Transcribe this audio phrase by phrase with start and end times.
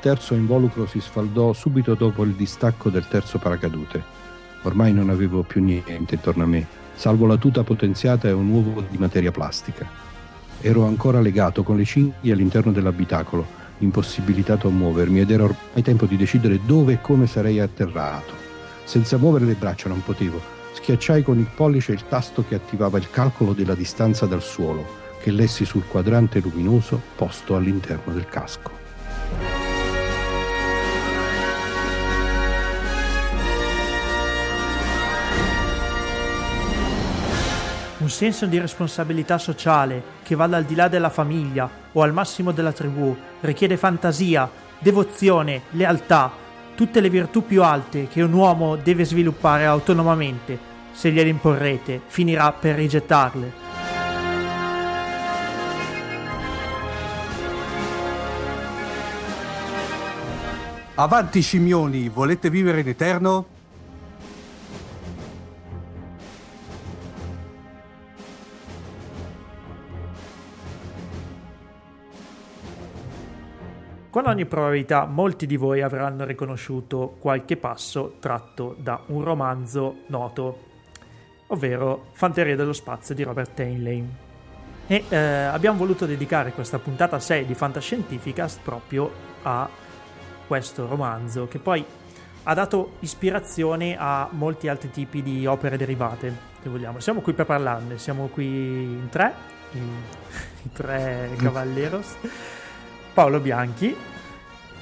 [0.00, 4.02] Terzo involucro si sfaldò subito dopo il distacco del terzo paracadute.
[4.62, 8.84] Ormai non avevo più niente intorno a me, salvo la tuta potenziata e un uovo
[8.88, 9.86] di materia plastica.
[10.60, 13.46] Ero ancora legato con le cinghie all'interno dell'abitacolo,
[13.78, 18.32] impossibilitato a muovermi ed era ormai tempo di decidere dove e come sarei atterrato.
[18.84, 20.40] Senza muovere le braccia non potevo.
[20.74, 24.86] Schiacciai con il pollice il tasto che attivava il calcolo della distanza dal suolo,
[25.20, 29.57] che lessi sul quadrante luminoso posto all'interno del casco.
[38.08, 42.52] Un senso di responsabilità sociale che vada al di là della famiglia o al massimo
[42.52, 46.32] della tribù, richiede fantasia, devozione, lealtà,
[46.74, 50.58] tutte le virtù più alte che un uomo deve sviluppare autonomamente.
[50.90, 53.52] Se gliele imporrete, finirà per rigettarle.
[60.94, 63.57] Avanti scimmioni, volete vivere in eterno?
[74.10, 80.64] Con ogni probabilità molti di voi avranno riconosciuto qualche passo tratto da un romanzo noto,
[81.48, 84.08] ovvero Fanteria dello Spazio di Robert Heinlein.
[84.86, 89.68] E eh, abbiamo voluto dedicare questa puntata 6 di Fantascientificast proprio a
[90.46, 91.84] questo romanzo, che poi
[92.44, 96.98] ha dato ispirazione a molti altri tipi di opere derivate, se vogliamo.
[96.98, 99.34] Siamo qui per parlarne, siamo qui in tre,
[99.72, 99.82] in,
[100.64, 102.16] i tre cavalleros.
[103.18, 103.96] Paolo Bianchi.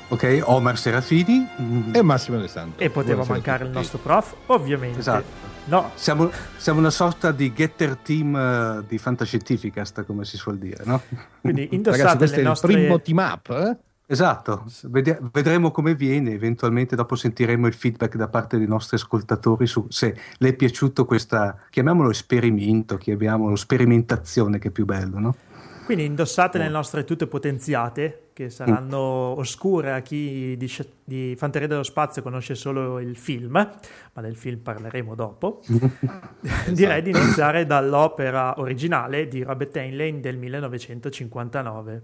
[0.09, 1.49] Ok, Omar Serafini.
[1.91, 2.83] E Massimo De Santo.
[2.83, 4.99] E poteva Buonasera mancare il nostro prof, ovviamente.
[4.99, 5.25] Esatto.
[5.65, 5.93] No.
[5.95, 11.01] Siamo, siamo, una sorta di getter team uh, di Fantascientificast, come si suol dire, no?
[11.41, 12.73] Quindi indossate Ragazzi, le nostre...
[12.73, 13.77] il primo team up, eh?
[14.05, 14.67] Esatto,
[15.33, 20.15] vedremo come viene, eventualmente dopo sentiremo il feedback da parte dei nostri ascoltatori su se
[20.37, 25.35] le è piaciuto questa, chiamiamolo esperimento, chiamiamolo sperimentazione che è più bello, no?
[25.87, 30.69] Quindi indossate le nostre tute potenziate, che saranno oscure a chi di,
[31.05, 35.63] di Fanteria dello Spazio conosce solo il film, ma del film parleremo dopo.
[35.63, 36.73] esatto.
[36.75, 42.03] Direi di iniziare dall'opera originale di Robert Heinlein del 1959.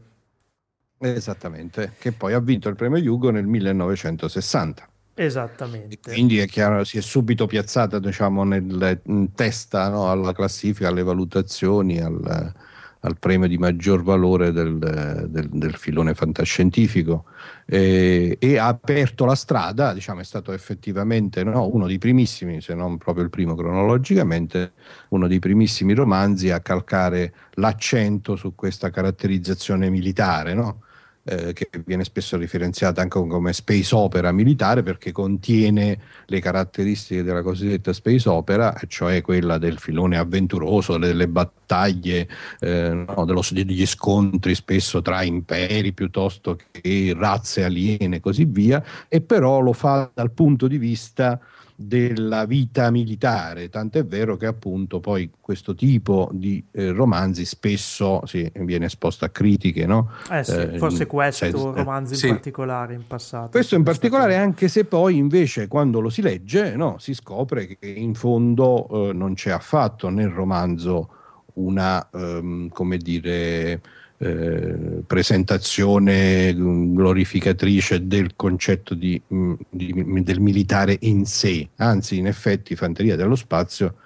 [0.98, 4.88] Esattamente, che poi ha vinto il premio Hugo nel 1960.
[5.14, 5.98] Esattamente.
[6.08, 10.86] E quindi è chiaro, si è subito piazzata diciamo, nel, in testa no, alla classifica,
[10.86, 12.70] alle valutazioni, al,
[13.04, 17.24] al premio di maggior valore del, del, del filone fantascientifico
[17.66, 22.74] eh, e ha aperto la strada, diciamo, è stato effettivamente no, uno dei primissimi, se
[22.74, 24.72] non proprio il primo cronologicamente,
[25.08, 30.82] uno dei primissimi romanzi a calcare l'accento su questa caratterizzazione militare, no?
[31.24, 37.42] Eh, che viene spesso differenziata anche come space opera militare perché contiene le caratteristiche della
[37.42, 42.28] cosiddetta space opera, cioè quella del filone avventuroso, delle battaglie,
[42.60, 48.82] eh, no, dello, degli scontri spesso tra imperi piuttosto che razze aliene e così via,
[49.08, 51.40] e però lo fa dal punto di vista
[51.86, 58.50] della vita militare, tant'è vero che appunto poi questo tipo di eh, romanzi spesso sì,
[58.60, 60.10] viene esposto a critiche, no?
[60.30, 62.28] Eh sì, eh, forse questo senso, romanzo in sì.
[62.28, 63.50] particolare in passato.
[63.50, 64.46] Questo in particolare stato...
[64.46, 69.12] anche se poi invece quando lo si legge no, si scopre che in fondo eh,
[69.12, 71.08] non c'è affatto nel romanzo
[71.54, 73.80] una, um, come dire,
[74.22, 82.28] eh, presentazione mm, glorificatrice del concetto di, mm, di, del militare in sé, anzi in
[82.28, 83.96] effetti Fanteria dello Spazio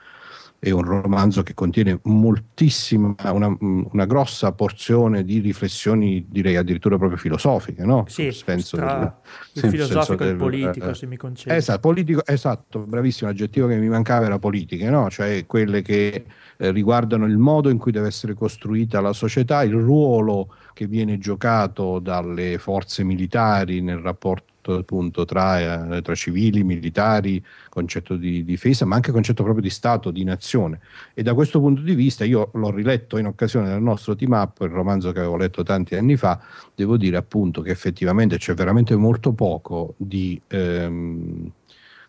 [0.66, 7.16] è un romanzo che contiene moltissima, una, una, grossa porzione di riflessioni, direi addirittura proprio
[7.16, 8.04] filosofiche, no?
[8.08, 9.12] Sì, senso del,
[9.52, 11.54] il filosofico e il politico, eh, se mi concedi.
[11.54, 15.08] Esatto, politico, esatto, bravissimo, l'aggettivo che mi mancava era politiche, no?
[15.08, 16.24] Cioè quelle che
[16.56, 21.16] eh, riguardano il modo in cui deve essere costruita la società, il ruolo che viene
[21.18, 28.84] giocato dalle forze militari nel rapporto appunto tra, eh, tra, civili, militari, concetto di difesa,
[28.84, 30.80] ma anche concetto proprio di Stato, di nazione.
[31.14, 34.60] E da questo punto di vista io l'ho riletto in occasione del nostro team up,
[34.62, 36.40] il romanzo che avevo letto tanti anni fa,
[36.74, 40.40] devo dire appunto che effettivamente c'è veramente molto poco di...
[40.48, 41.52] Ehm,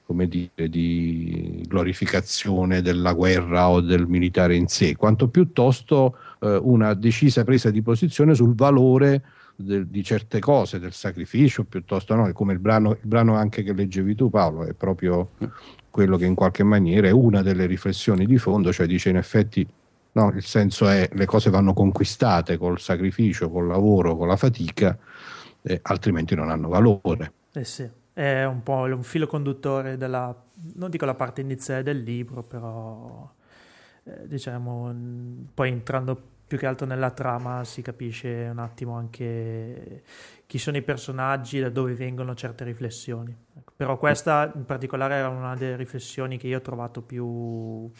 [0.07, 6.93] come dire, di glorificazione della guerra o del militare in sé, quanto piuttosto eh, una
[6.93, 9.21] decisa presa di posizione sul valore
[9.57, 13.73] de, di certe cose, del sacrificio, piuttosto no, come il brano, il brano anche che
[13.73, 15.31] leggevi tu Paolo, è proprio
[15.89, 19.67] quello che in qualche maniera è una delle riflessioni di fondo, cioè dice in effetti
[20.11, 24.97] no, il senso è le cose vanno conquistate col sacrificio, col lavoro, con la fatica
[25.63, 27.33] eh, altrimenti non hanno valore.
[27.51, 30.35] Eh sì, è un po' un filo conduttore della,
[30.75, 33.29] non dico la parte iniziale del libro, però
[34.03, 34.93] eh, diciamo,
[35.53, 40.03] poi entrando più che altro nella trama si capisce un attimo anche
[40.45, 43.35] chi sono i personaggi, da dove vengono certe riflessioni.
[43.57, 47.91] Ecco, però questa in particolare era una delle riflessioni che io ho trovato più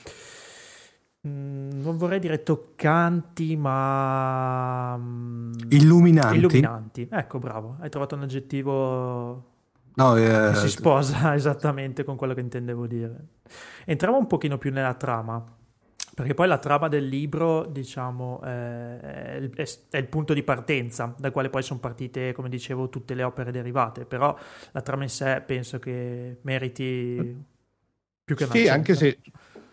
[1.28, 6.38] mm, non vorrei dire toccanti, ma mm, illuminanti.
[6.38, 7.08] illuminanti.
[7.12, 9.56] Ecco, bravo, hai trovato un aggettivo
[9.98, 13.18] No, eh, che si sposa esattamente con quello che intendevo dire.
[13.86, 15.44] Entriamo un pochino più nella trama.
[16.18, 21.52] Perché poi la trama del libro, diciamo, è, è, il punto di partenza, dal quale
[21.52, 24.04] poi sono partite, come dicevo, tutte le opere derivate.
[24.06, 24.36] Però
[24.72, 27.46] la trama in sé penso che meriti
[28.24, 29.20] più che una Sì, anche se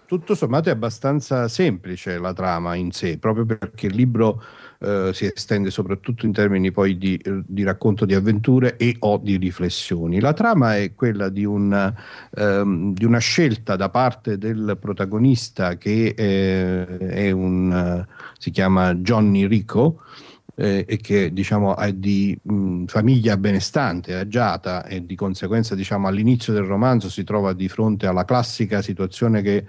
[0.05, 4.43] tutto sommato è abbastanza semplice la trama in sé, proprio perché il libro
[4.85, 9.37] eh, si estende soprattutto in termini poi di, di, racconto di avventure e o di
[9.37, 10.21] riflessioni.
[10.21, 11.95] La trama è quella di, un,
[12.37, 18.05] ehm, di una scelta da parte del protagonista che eh, è un,
[18.39, 20.03] si chiama Johnny Rico,
[20.57, 26.53] eh, e che diciamo è di mh, famiglia benestante, agiata e di conseguenza diciamo all'inizio
[26.53, 29.65] del romanzo si trova di fronte alla classica situazione che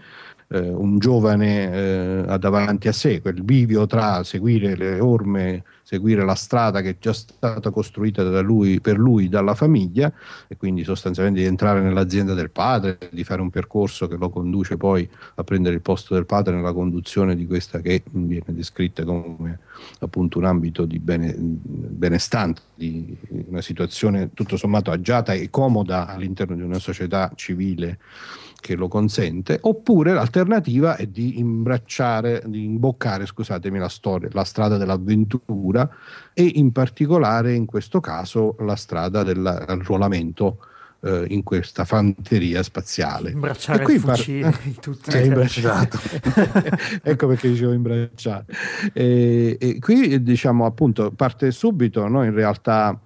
[0.49, 6.25] eh, un giovane eh, ha davanti a sé, quel bivio tra seguire le orme, seguire
[6.25, 10.11] la strada che è già stata costruita lui, per lui dalla famiglia
[10.47, 14.77] e quindi sostanzialmente di entrare nell'azienda del padre, di fare un percorso che lo conduce
[14.77, 19.59] poi a prendere il posto del padre nella conduzione di questa che viene descritta come
[19.99, 23.15] appunto un ambito di bene, benestante, di
[23.47, 27.99] una situazione tutto sommato agiata e comoda all'interno di una società civile
[28.65, 34.77] che lo consente, oppure l'alternativa è di imbracciare, di imboccare, scusatemi, la storia, la strada
[34.77, 35.74] dell'avventura
[36.33, 40.59] e in particolare in questo caso la strada dell'arruolamento
[41.05, 43.31] eh, in questa fanteria spaziale.
[43.31, 45.99] Imbracciare il fucile par- in tutti eh, imbracciato.
[47.03, 48.45] ecco perché dicevo imbracciare.
[48.91, 52.23] E, e qui diciamo appunto parte subito, no?
[52.23, 52.99] in realtà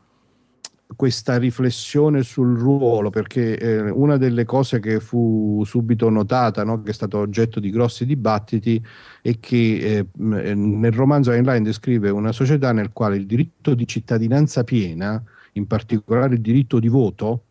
[0.96, 6.92] questa riflessione sul ruolo, perché eh, una delle cose che fu subito notata, no, che
[6.92, 8.84] è stato oggetto di grossi dibattiti,
[9.22, 14.64] è che eh, nel romanzo Heinlein descrive una società nel quale il diritto di cittadinanza
[14.64, 15.22] piena,
[15.54, 17.44] in particolare il diritto di voto,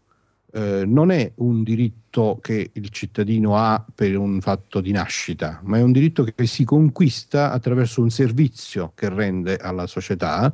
[0.53, 5.79] eh, non è un diritto che il cittadino ha per un fatto di nascita, ma
[5.79, 10.53] è un diritto che si conquista attraverso un servizio che rende alla società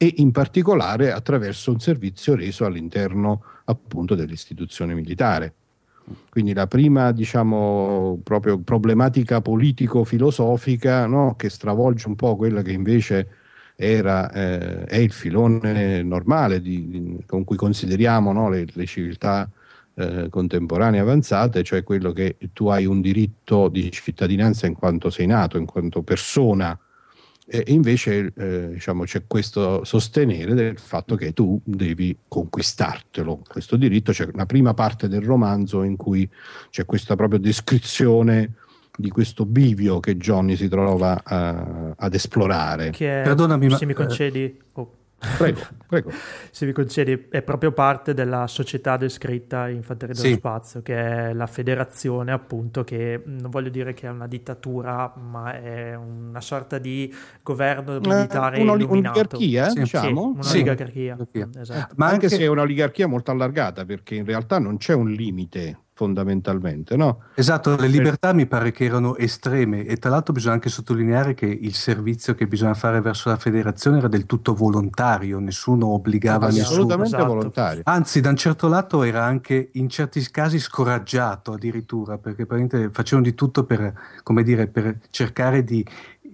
[0.00, 5.52] e in particolare attraverso un servizio reso all'interno appunto dell'istituzione militare.
[6.30, 11.34] Quindi la prima, diciamo, proprio problematica politico-filosofica no?
[11.36, 13.28] che stravolge un po' quella che invece
[13.74, 18.48] era, eh, è il filone normale di, di, con cui consideriamo no?
[18.48, 19.50] le, le, civiltà
[19.94, 25.26] eh, contemporanee avanzate, cioè quello che tu hai un diritto di cittadinanza in quanto sei
[25.26, 26.78] nato, in quanto persona
[27.50, 34.12] e invece eh, diciamo, c'è questo sostenere del fatto che tu devi conquistartelo, questo diritto.
[34.12, 36.28] C'è una prima parte del romanzo in cui
[36.68, 38.52] c'è questa propria descrizione
[38.94, 42.90] di questo bivio che Johnny si trova uh, ad esplorare.
[42.90, 44.58] Che è, Perdonami, se mi concedi...
[44.72, 44.97] Oh.
[45.18, 46.12] Prego, prego.
[46.50, 50.34] Se mi concedi, è proprio parte della società descritta in Fanteria dello sì.
[50.34, 55.60] Spazio, che è la federazione, appunto, che non voglio dire che è una dittatura, ma
[55.60, 59.80] è una sorta di governo eh, militare eh, un'oligarchia, sì.
[59.80, 60.36] diciamo.
[60.40, 61.16] Sì, un'oligarchia.
[61.30, 61.46] Sì.
[61.58, 61.94] Esatto.
[61.96, 65.78] Ma anche, anche se è un'oligarchia molto allargata, perché in realtà non c'è un limite
[65.98, 67.22] fondamentalmente, no?
[67.34, 71.46] Esatto, le libertà mi pare che erano estreme e tra l'altro bisogna anche sottolineare che
[71.46, 76.50] il servizio che bisogna fare verso la federazione era del tutto volontario, nessuno obbligava ah,
[76.50, 76.66] nessuno.
[76.66, 77.34] Assolutamente esatto.
[77.34, 77.82] volontario.
[77.84, 82.46] Anzi, da un certo lato era anche in certi casi scoraggiato addirittura, perché
[82.92, 85.84] facevano di tutto per, come dire, per cercare di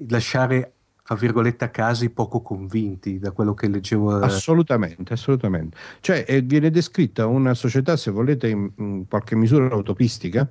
[0.08, 0.73] lasciare
[1.06, 4.22] fra virgolette a casi poco convinti da quello che leggevo.
[4.22, 4.24] Eh.
[4.24, 5.76] Assolutamente, assolutamente.
[6.00, 10.48] Cioè eh, viene descritta una società, se volete, in, in, qualche misura utopistica,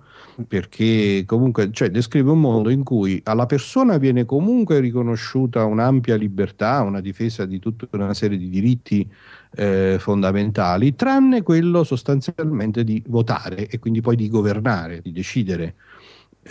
[0.48, 6.82] perché comunque cioè, descrive un mondo in cui alla persona viene comunque riconosciuta un'ampia libertà,
[6.82, 9.10] una difesa di tutta una serie di diritti
[9.56, 15.74] eh, fondamentali, tranne quello sostanzialmente di votare e quindi poi di governare, di decidere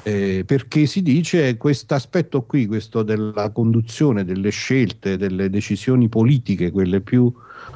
[0.05, 6.71] eh, perché si dice questo aspetto qui, questo della conduzione, delle scelte, delle decisioni politiche,
[6.71, 7.33] quelle più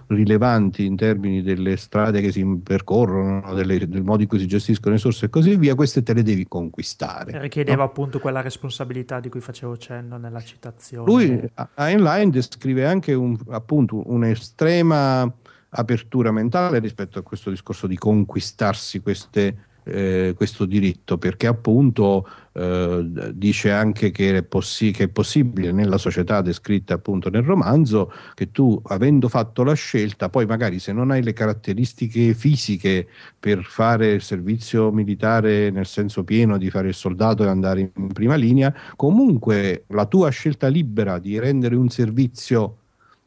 [0.08, 4.90] rilevanti in termini delle strade che si percorrono, delle, del modo in cui si gestiscono
[4.90, 7.38] le risorse e così via, queste te le devi conquistare.
[7.38, 7.84] Richiedeva no?
[7.84, 11.04] appunto quella responsabilità di cui facevo cenno nella citazione.
[11.04, 15.30] Lui, Heinlein, descrive anche un, appunto un'estrema
[15.68, 23.06] apertura mentale rispetto a questo discorso di conquistarsi queste eh, questo diritto perché appunto eh,
[23.32, 28.50] dice anche che è, possi- che è, possibile nella società descritta appunto nel romanzo che
[28.50, 33.06] tu avendo fatto la scelta poi magari se non hai le caratteristiche fisiche
[33.38, 38.12] per fare il servizio militare nel senso pieno di fare il soldato e andare in
[38.12, 42.78] prima linea comunque la tua scelta libera di rendere un servizio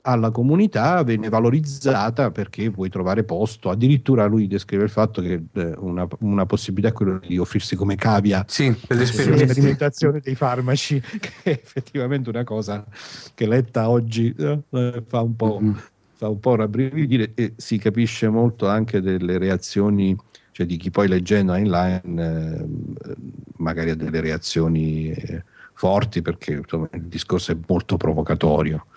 [0.02, 3.70] alla comunità viene valorizzata perché puoi trovare posto.
[3.70, 7.96] Addirittura lui descrive il fatto che eh, una, una, possibilità è quella di offrirsi come
[7.96, 12.86] cavia sì, per l'esperimentazione dei farmaci, che è effettivamente una cosa
[13.34, 15.60] che letta oggi eh, fa un po'.
[15.62, 15.78] Mm-hmm.
[16.20, 20.18] Fa un po' rabbrividire e si capisce molto anche delle reazioni
[20.52, 22.66] cioè di chi poi leggendo online eh,
[23.56, 25.44] magari ha delle reazioni eh,
[25.80, 28.88] forti perché insomma, il discorso è molto provocatorio.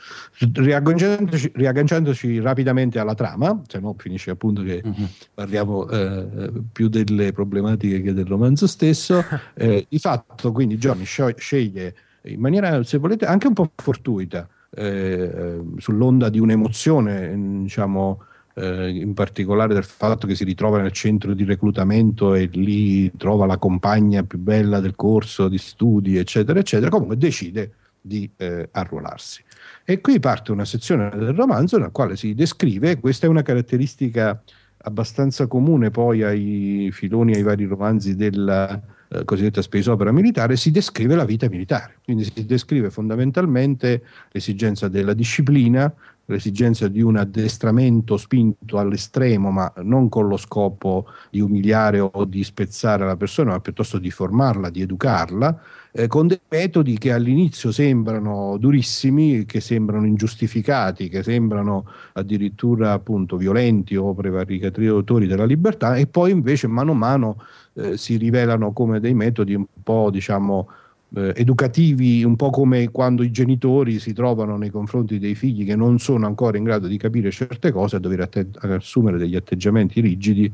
[0.52, 5.08] Riagganciandoci, riagganciandoci rapidamente alla trama, se no finisce appunto che uh-huh.
[5.32, 9.24] parliamo eh, più delle problematiche che del romanzo stesso,
[9.54, 15.60] eh, di fatto quindi Johnny sceglie in maniera, se volete, anche un po' fortuita, eh,
[15.76, 18.24] sull'onda di un'emozione, diciamo,
[18.54, 23.47] eh, in particolare del fatto che si ritrova nel centro di reclutamento e lì trova
[23.47, 29.42] la compagna più bella del corso di studi, eccetera, eccetera, comunque decide di eh, arruolarsi.
[29.85, 34.42] E qui parte una sezione del romanzo nella quale si descrive, questa è una caratteristica
[34.85, 40.71] abbastanza comune poi ai filoni, ai vari romanzi della eh, cosiddetta space opera militare, si
[40.71, 41.97] descrive la vita militare.
[42.04, 45.92] Quindi si descrive fondamentalmente l'esigenza della disciplina,
[46.26, 52.44] l'esigenza di un addestramento spinto all'estremo, ma non con lo scopo di umiliare o di
[52.44, 55.60] spezzare la persona, ma piuttosto di formarla, di educarla,
[55.92, 63.36] eh, con dei metodi che all'inizio sembrano durissimi, che sembrano ingiustificati, che sembrano addirittura appunto
[63.36, 67.36] violenti o prevaricatori della libertà, e poi invece mano a mano
[67.74, 70.68] eh, si rivelano come dei metodi un po' diciamo
[71.16, 75.76] eh, educativi, un po' come quando i genitori si trovano nei confronti dei figli che
[75.76, 80.00] non sono ancora in grado di capire certe cose a dover atte- assumere degli atteggiamenti
[80.00, 80.52] rigidi,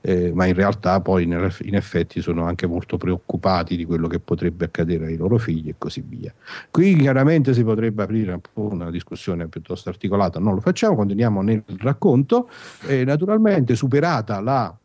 [0.00, 4.20] eh, ma in realtà poi nel, in effetti sono anche molto preoccupati di quello che
[4.20, 6.32] potrebbe accadere ai loro figli e così via.
[6.70, 11.62] Qui chiaramente si potrebbe aprire un una discussione piuttosto articolata, non lo facciamo, continuiamo nel
[11.78, 12.48] racconto.
[12.86, 14.76] Eh, naturalmente superata la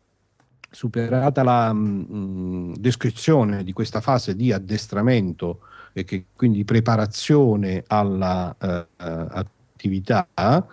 [0.74, 5.60] superata la mh, mm, descrizione di questa fase di addestramento
[5.92, 8.66] e che quindi preparazione alla uh,
[8.98, 10.64] attività uh,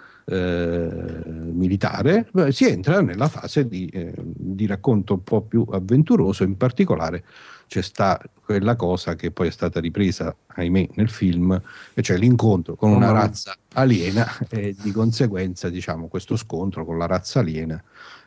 [1.52, 7.24] militare, si entra nella fase di, eh, di, racconto un po' più avventuroso, in particolare
[7.68, 11.62] c'è sta quella cosa che poi è stata ripresa, ahimè, nel film,
[11.94, 17.06] e cioè l'incontro con una razza aliena e di conseguenza diciamo, questo scontro con la
[17.06, 17.82] razza aliena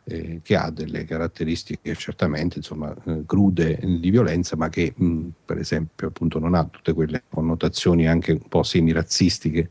[0.05, 5.59] eh, che ha delle caratteristiche certamente insomma, eh, crude di violenza, ma che mh, per
[5.59, 9.71] esempio appunto non ha tutte quelle connotazioni anche un po' semi-razzistiche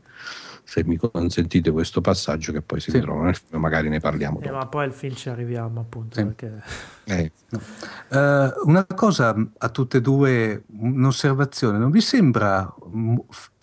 [0.66, 2.96] se mi consentite questo passaggio che poi si sì.
[2.96, 6.16] ritrova nel film, magari ne parliamo eh, ma poi al film ci arriviamo appunto.
[6.16, 6.24] Sì.
[6.24, 6.62] Perché...
[7.04, 7.30] Eh.
[7.50, 7.60] No.
[8.08, 12.74] Uh, una cosa a tutte e due, un'osservazione, non vi sembra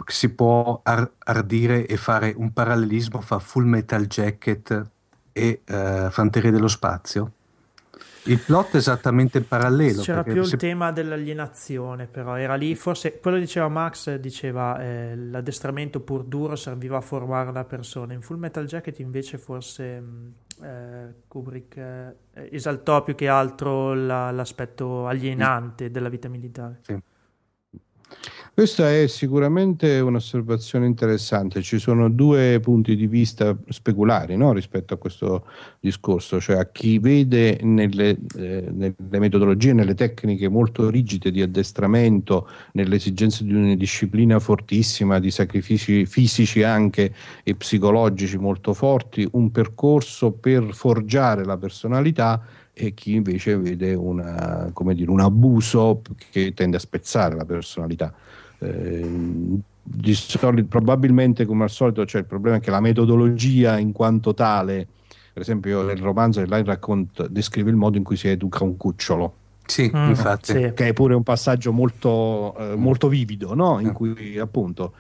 [0.05, 4.89] che si può ar- ardire e fare un parallelismo fra Full Metal Jacket
[5.31, 7.31] e uh, Fanteria dello Spazio.
[8.25, 10.03] Il plot è esattamente parallelo.
[10.03, 10.55] C'era più se...
[10.55, 16.55] il tema dell'alienazione, però era lì, forse quello diceva Max, diceva eh, l'addestramento pur duro
[16.55, 18.13] serviva a formare una persona.
[18.13, 20.27] In Full Metal Jacket invece forse mm,
[20.61, 22.15] eh, Kubrick eh,
[22.51, 26.79] esaltò più che altro la, l'aspetto alienante della vita militare.
[26.81, 27.01] Sì.
[28.53, 31.61] Questa è sicuramente un'osservazione interessante.
[31.61, 34.51] Ci sono due punti di vista speculari no?
[34.51, 35.45] rispetto a questo
[35.79, 42.49] discorso, cioè a chi vede nelle, eh, nelle, metodologie, nelle tecniche molto rigide di addestramento,
[42.73, 49.49] nelle esigenze di una disciplina fortissima, di sacrifici fisici anche e psicologici molto forti, un
[49.51, 56.75] percorso per forgiare la personalità e chi invece vede una, dire, un abuso che tende
[56.75, 58.13] a spezzare la personalità.
[58.61, 59.59] Eh,
[60.13, 64.87] solito, probabilmente come al solito c'è il problema che la metodologia in quanto tale,
[65.33, 68.77] per esempio nel romanzo che lei racconta, descrive il modo in cui si educa un
[68.77, 69.33] cucciolo,
[69.65, 70.51] Sì, mm, infatti.
[70.51, 70.71] Sì.
[70.73, 73.79] Che è pure un passaggio molto, eh, molto vivido, no?
[73.79, 74.93] in cui appunto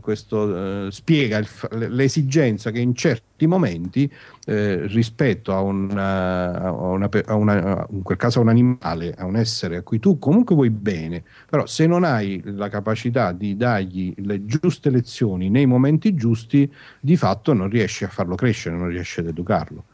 [0.00, 4.10] questo, eh, spiega l'esigenza che in certi momenti
[4.44, 9.24] eh, rispetto a, una, a, una, a una, in quel caso a un animale, a
[9.24, 13.56] un essere a cui tu comunque vuoi bene, però se non hai la capacità di
[13.56, 18.88] dargli le giuste lezioni nei momenti giusti, di fatto non riesci a farlo crescere, non
[18.88, 19.84] riesci ad educarlo.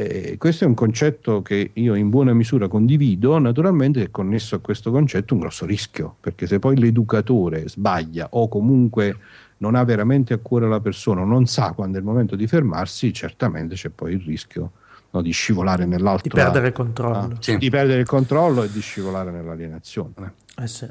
[0.00, 4.60] Eh, questo è un concetto che io in buona misura condivido, naturalmente è connesso a
[4.60, 9.16] questo concetto un grosso rischio, perché se poi l'educatore sbaglia o comunque
[9.56, 13.12] non ha veramente a cuore la persona, non sa quando è il momento di fermarsi,
[13.12, 14.70] certamente c'è poi il rischio
[15.10, 16.28] no, di scivolare nell'altro.
[16.28, 17.16] Di perdere il controllo.
[17.16, 17.58] Ah, sì.
[17.58, 20.34] Di perdere il controllo e di scivolare nell'alienazione.
[20.58, 20.86] Eh sì.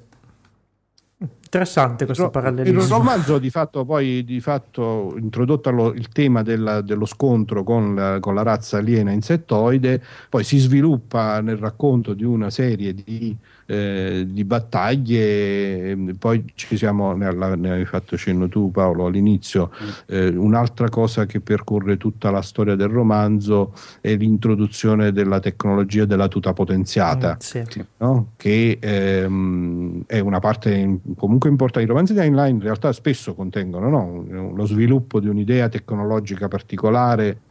[1.19, 2.81] Interessante questo parallelismo.
[2.81, 7.95] Il romanzo di fatto poi di fatto introdotto lo, il tema della, dello scontro con
[7.95, 13.35] la, con la, razza aliena insettoide, poi si sviluppa nel racconto di una serie di
[13.67, 19.71] eh, di battaglie, ehm, poi ci siamo, ne, ne hai fatto cenno tu Paolo all'inizio,
[19.71, 19.87] mm.
[20.07, 26.29] eh, un'altra cosa che percorre tutta la storia del romanzo è l'introduzione della tecnologia della
[26.29, 27.85] tuta potenziata, mm, sì.
[27.97, 28.31] no?
[28.37, 31.85] che ehm, è una parte comunque importante.
[31.85, 34.53] I romanzi di Heinlein in realtà spesso contengono no?
[34.55, 37.41] lo sviluppo di un'idea tecnologica particolare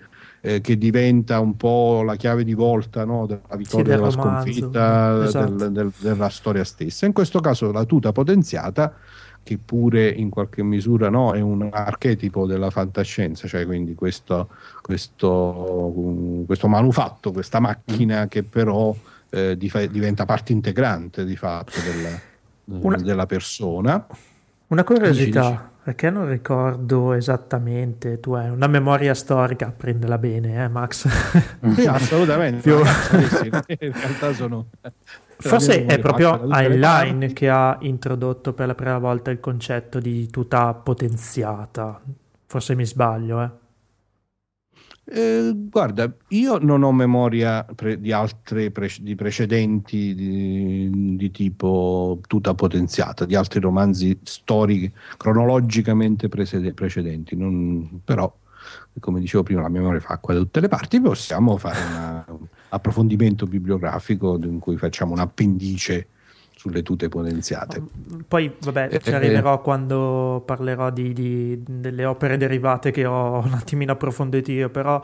[0.47, 4.21] eh, che diventa un po' la chiave di volta no, della vittoria sì, della romanzo.
[4.21, 5.53] sconfitta esatto.
[5.55, 7.05] del, del, della storia stessa.
[7.05, 8.95] In questo caso la tuta potenziata
[9.43, 14.51] che pure in qualche misura no, è un archetipo della fantascienza, cioè quindi questo,
[14.83, 15.93] questo,
[16.47, 18.29] questo manufatto, questa macchina mm.
[18.29, 18.95] che però
[19.31, 22.21] eh, diventa parte integrante di fatto della,
[22.87, 24.07] una, della persona.
[24.69, 31.07] Una curiosità, perché non ricordo esattamente, tu hai una memoria storica, prendela bene, eh Max?
[31.77, 32.61] Sì, assolutamente.
[32.61, 32.77] Più...
[32.77, 34.67] in realtà sono...
[35.37, 40.75] Forse è proprio Heinlein che ha introdotto per la prima volta il concetto di tuta
[40.75, 42.01] potenziata.
[42.47, 43.51] Forse mi sbaglio, eh?
[45.09, 52.19] Eh, guarda, io non ho memoria pre- di altre pre- di precedenti di, di, tipo
[52.27, 58.35] tuta potenziata, di altri romanzi storici cronologicamente presede- precedenti, non, però
[58.99, 63.47] come dicevo prima la memoria fa acqua da tutte le parti, possiamo fare un approfondimento
[63.47, 66.09] bibliografico in cui facciamo un appendice
[66.57, 67.83] sulle tute potenziate.
[68.27, 73.39] Poi, vabbè, eh, ci arriverò eh, quando parlerò di, di, delle opere derivate che ho
[73.45, 75.01] un attimino approfondito io, però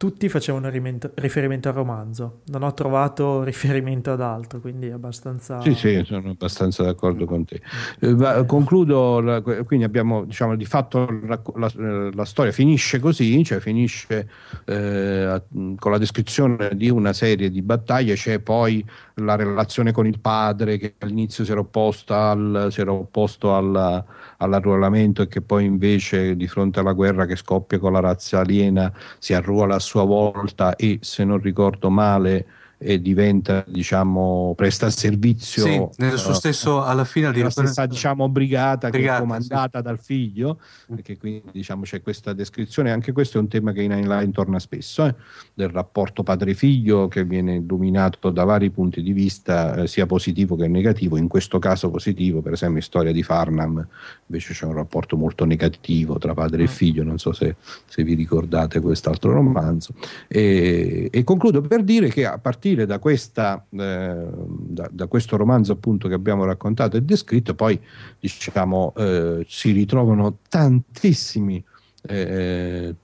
[0.00, 5.60] tutti facevano riferimento al romanzo, non ho trovato riferimento ad altro, quindi è abbastanza...
[5.60, 7.60] Sì, sì, sono abbastanza d'accordo con te.
[7.98, 11.70] Eh, concludo, quindi abbiamo, diciamo, di fatto la, la,
[12.14, 14.26] la storia finisce così, cioè finisce
[14.64, 15.42] eh,
[15.76, 18.82] con la descrizione di una serie di battaglie, c'è poi
[19.24, 24.04] la relazione con il padre che all'inizio si era, al, si era opposto al,
[24.38, 28.92] all'arruolamento e che poi invece di fronte alla guerra che scoppia con la razza aliena
[29.18, 32.46] si arruola a sua volta e se non ricordo male
[32.82, 38.28] e diventa, diciamo, presta servizio sì, nel suo uh, stesso alla fine di stessa diciamo
[38.30, 39.84] brigata, brigata che è comandata sì.
[39.84, 43.92] dal figlio perché quindi diciamo c'è questa descrizione anche questo è un tema che in
[43.92, 45.14] Heinlein torna spesso eh,
[45.52, 50.66] del rapporto padre-figlio che viene illuminato da vari punti di vista eh, sia positivo che
[50.66, 53.86] negativo in questo caso positivo per esempio in storia di Farnham
[54.26, 56.72] invece c'è un rapporto molto negativo tra padre e mm.
[56.72, 59.92] figlio non so se, se vi ricordate quest'altro romanzo
[60.28, 65.36] e, e concludo per dire che a partire partire da, questa, eh, da, da, questo
[65.36, 67.80] romanzo appunto che abbiamo raccontato e descritto, poi
[68.18, 71.62] diciamo eh, si ritrovano tantissimi
[72.02, 72.94] eh,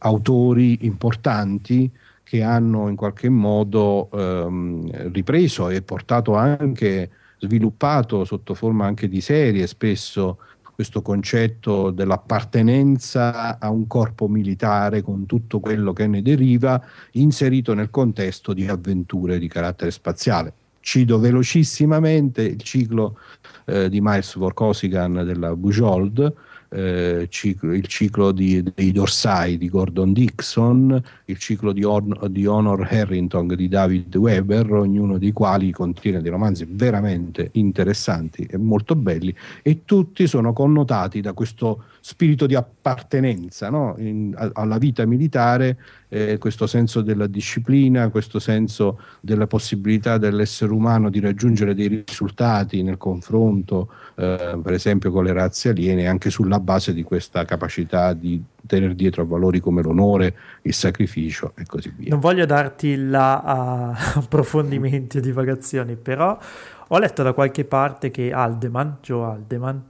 [0.00, 1.90] autori importanti
[2.22, 9.20] che hanno in qualche modo ehm, ripreso e portato anche sviluppato sotto forma anche di
[9.20, 10.38] serie spesso
[10.74, 16.82] questo concetto dell'appartenenza a un corpo militare con tutto quello che ne deriva,
[17.12, 20.52] inserito nel contesto di avventure di carattere spaziale.
[20.80, 23.18] Cido velocissimamente il ciclo
[23.66, 26.34] eh, di Miles Vorkosigan della Bujold,
[26.74, 32.46] eh, ciclo, il ciclo di, dei dorsai di Gordon Dixon, il ciclo di, On, di,
[32.46, 38.96] Honor Harrington di David Weber, ognuno dei quali contiene dei romanzi veramente interessanti e molto
[38.96, 39.32] belli
[39.62, 43.94] e tutti sono connotati da questo spirito di appartenenza no?
[43.98, 45.78] In, a, alla vita militare
[46.14, 52.84] eh, questo senso della disciplina, questo senso della possibilità dell'essere umano di raggiungere dei risultati
[52.84, 58.12] nel confronto, eh, per esempio con le razze aliene, anche sulla base di questa capacità
[58.12, 62.10] di tenere dietro valori come l'onore, il sacrificio e così via.
[62.10, 66.38] Non voglio darti là a approfondimenti e divagazioni, però
[66.86, 69.82] ho letto da qualche parte che Aldeman, Joe Aldeman,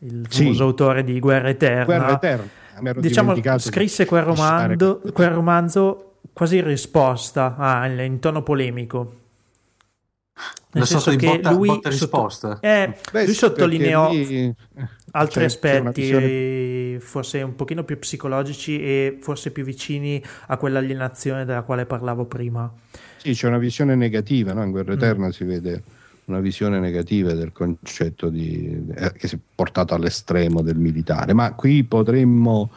[0.00, 0.62] il famoso sì.
[0.62, 2.48] autore di Guerra Eterna, Guerra Eterna
[2.96, 9.14] diciamo, scrisse quel romanzo, quel romanzo quasi in risposta, ah, in tono polemico.
[10.72, 12.48] Nel senso che botta, lui, botta risposta.
[12.54, 14.54] Sotto, eh, Beh, lui sottolineò lì,
[15.10, 17.00] altri aspetti, visione...
[17.00, 22.72] forse un pochino più psicologici e forse più vicini a quell'alienazione della quale parlavo prima.
[23.16, 24.62] Sì, c'è una visione negativa, no?
[24.62, 24.94] in Guerra.
[24.94, 25.30] Eterna mm.
[25.30, 25.82] si vede
[26.30, 31.52] una visione negativa del concetto di, eh, che si è portato all'estremo del militare, ma
[31.52, 32.70] qui potremmo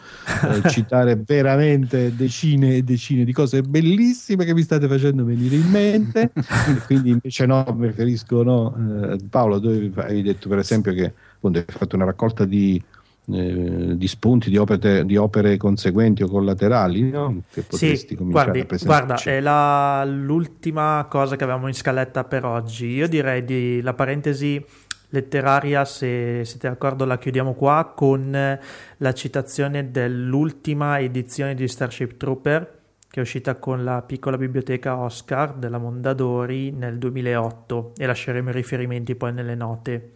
[0.44, 5.70] eh, citare veramente decine e decine di cose bellissime che mi state facendo venire in
[5.70, 6.32] mente,
[6.86, 9.14] quindi invece no, preferisco no.
[9.14, 12.82] Eh, Paolo, tu hai detto per esempio che appunto, hai fatto una raccolta di
[13.32, 17.44] eh, di spunti di opere, di opere, conseguenti o collaterali no?
[17.52, 22.46] che potresti sì, cominciare guardi, Guarda, è la, l'ultima cosa che avevamo in scaletta per
[22.46, 22.88] oggi.
[22.88, 24.64] Io direi di la parentesi
[25.10, 28.60] letteraria, se siete d'accordo, la chiudiamo qua con
[28.98, 32.82] la citazione dell'ultima edizione di Starship Trooper
[33.14, 38.54] che è uscita con la piccola biblioteca Oscar della Mondadori nel 2008 e lasceremo i
[38.54, 40.14] riferimenti poi nelle note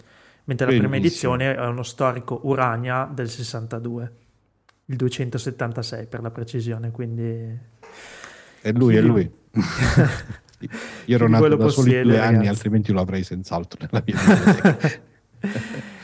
[0.47, 4.12] mentre la prima edizione è uno storico Urania del 62,
[4.86, 7.57] il 276 per la precisione, quindi...
[8.62, 9.29] È lui, è lui.
[11.05, 12.36] Io ero nato da soli due ragazzi.
[12.36, 14.77] anni, altrimenti lo avrei senz'altro nella mia vita.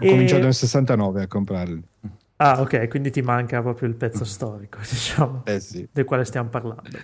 [0.00, 0.10] Ho e...
[0.10, 1.82] cominciato nel 69 a comprarli.
[2.36, 5.86] Ah, ok, quindi ti manca proprio il pezzo storico, diciamo, eh sì.
[5.92, 6.98] del quale stiamo parlando.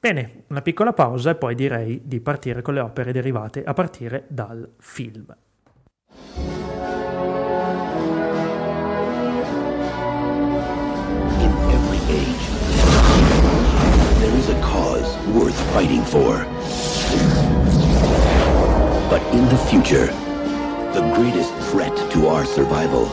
[0.00, 4.24] Bene, una piccola pausa e poi direi di partire con le opere derivate a partire
[4.28, 5.34] dal film.
[6.14, 6.22] In
[11.74, 12.44] every age,
[14.20, 16.44] there is a cause worth fighting for.
[19.10, 20.06] But in the future,
[20.92, 23.08] the greatest threat to our survival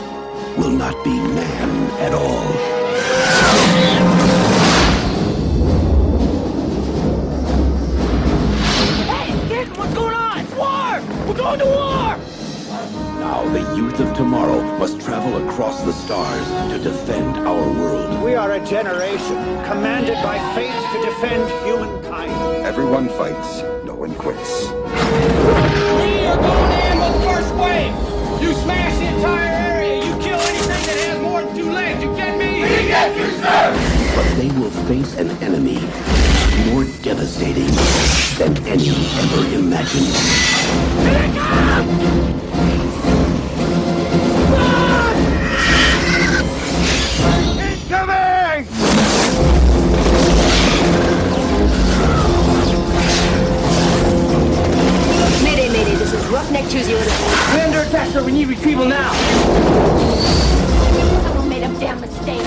[0.56, 2.52] will not be man at all.
[9.10, 10.46] Hey, kid, what's going on?
[10.56, 11.00] War!
[11.26, 11.91] We're going to war!
[13.32, 18.22] Now the youth of tomorrow must travel across the stars to defend our world.
[18.22, 22.30] We are a generation commanded by fate to defend humankind.
[22.66, 24.68] Everyone fights, no one quits.
[24.68, 27.94] We are going to handle the first wave.
[28.42, 30.04] You smash the entire area.
[30.04, 32.04] You kill anything that has more than two legs.
[32.04, 32.60] You get me?
[32.60, 33.72] We get you, sir!
[34.14, 35.80] But they will face an enemy
[36.68, 37.72] more devastating
[38.36, 40.12] than any ever imagined.
[56.32, 56.52] Here it comes!
[56.52, 58.24] Roughneck 2-0 We're under attack, sir.
[58.24, 59.12] We need retrieval now.
[61.24, 62.42] Someone made a damn mistake.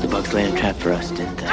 [0.00, 1.46] The bugs laid a trap for us, didn't they?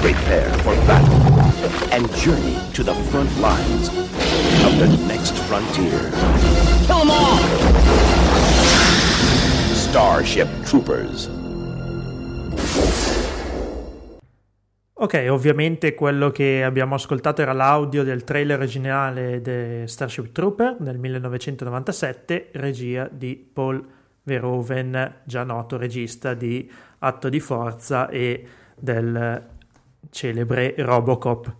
[0.00, 6.10] Prepare for battle and journey to the front lines of the next frontier.
[6.86, 7.38] Kill them all!
[9.74, 11.28] Starship Troopers.
[15.04, 20.96] Ok, ovviamente quello che abbiamo ascoltato era l'audio del trailer originale di Starship Trooper del
[20.96, 23.86] 1997, regia di Paul
[24.22, 29.46] Verhoeven, già noto regista di Atto di Forza e del
[30.08, 31.54] celebre Robocop,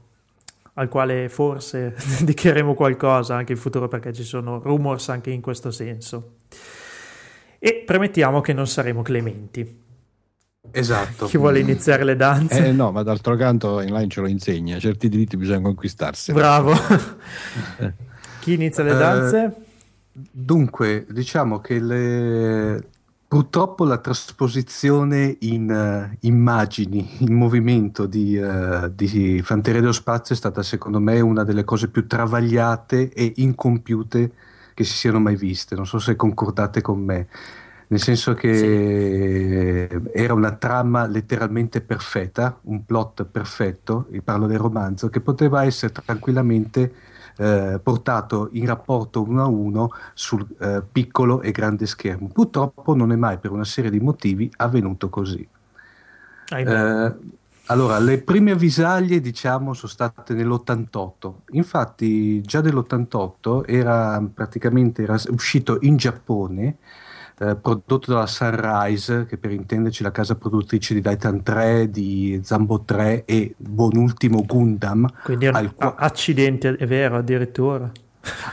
[0.73, 5.71] al quale forse dedicheremo qualcosa anche in futuro perché ci sono rumors anche in questo
[5.71, 6.37] senso.
[7.59, 9.84] E premettiamo che non saremo clementi.
[10.71, 11.27] Esatto.
[11.27, 12.67] Chi vuole iniziare le danze?
[12.67, 16.33] Eh, no, ma d'altro canto Inline ce lo insegna, certi diritti bisogna conquistarsi.
[16.33, 16.73] Bravo.
[18.41, 19.45] Chi inizia le danze?
[19.45, 19.53] Eh,
[20.31, 22.89] dunque, diciamo che le...
[23.27, 30.39] purtroppo la trasposizione in uh, immagini, in movimento di, uh, di Fanteria dello Spazio è
[30.39, 34.31] stata secondo me una delle cose più travagliate e incompiute
[34.75, 35.75] che si siano mai viste.
[35.75, 37.29] Non so se concordate con me
[37.95, 40.11] nel senso che sì.
[40.13, 46.93] era una trama letteralmente perfetta, un plot perfetto, parlo del romanzo, che poteva essere tranquillamente
[47.37, 52.27] eh, portato in rapporto uno a uno sul eh, piccolo e grande schermo.
[52.33, 55.47] Purtroppo non è mai per una serie di motivi avvenuto così.
[56.49, 57.15] Eh,
[57.67, 61.33] allora, le prime avvisaglie, diciamo, sono state nell'88.
[61.51, 66.79] Infatti, già nell'88 era praticamente era uscito in Giappone,
[67.39, 72.41] eh, prodotto dalla Sunrise, che per intenderci è la casa produttrice di Titan 3, di
[72.43, 75.13] Zambo 3 e buon ultimo Gundam.
[75.23, 77.91] Quindi al qua- accidente, è vero, addirittura.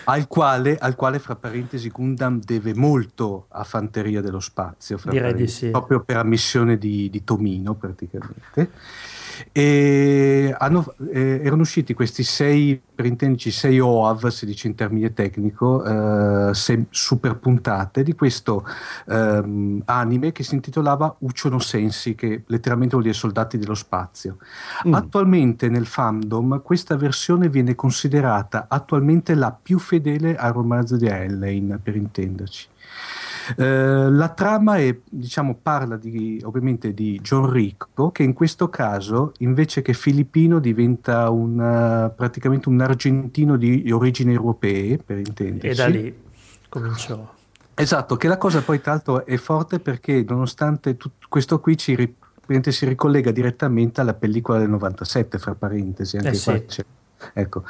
[0.06, 5.48] al quale, al quale, fra parentesi, Gundam deve molto a Fanteria dello Spazio, Direi di
[5.48, 5.70] sì.
[5.70, 8.72] proprio per ammissione di, di Tomino praticamente.
[9.52, 15.14] E hanno- eh, erano usciti questi sei, per intenderci, sei OAV, si dice in termine
[15.14, 18.66] tecnico, eh, sei super puntate di questo
[19.08, 24.38] ehm, anime che si intitolava Uchono Sensi, che letteralmente vuol dire soldati dello spazio.
[24.88, 24.94] Mm.
[24.94, 31.80] Attualmente nel fandom questa versione viene considerata attualmente la più fedele al romanzo di Hellane,
[31.82, 32.68] per intenderci.
[33.56, 39.34] Eh, la trama è, diciamo, parla di, ovviamente di John Ricco, che in questo caso,
[39.40, 45.68] invece che filippino, diventa un, eh, praticamente un argentino di origini europee, per intenderci.
[45.68, 46.16] E da lì
[46.70, 47.34] cominciò.
[47.74, 51.96] Esatto, che la cosa poi tra l'altro è forte perché nonostante tutto questo qui ci
[51.96, 52.16] ri-
[52.70, 56.66] si ricollega direttamente alla pellicola del 97, fra parentesi, anche Eh qua sì.
[56.66, 56.86] c'è.
[57.34, 57.64] Ecco.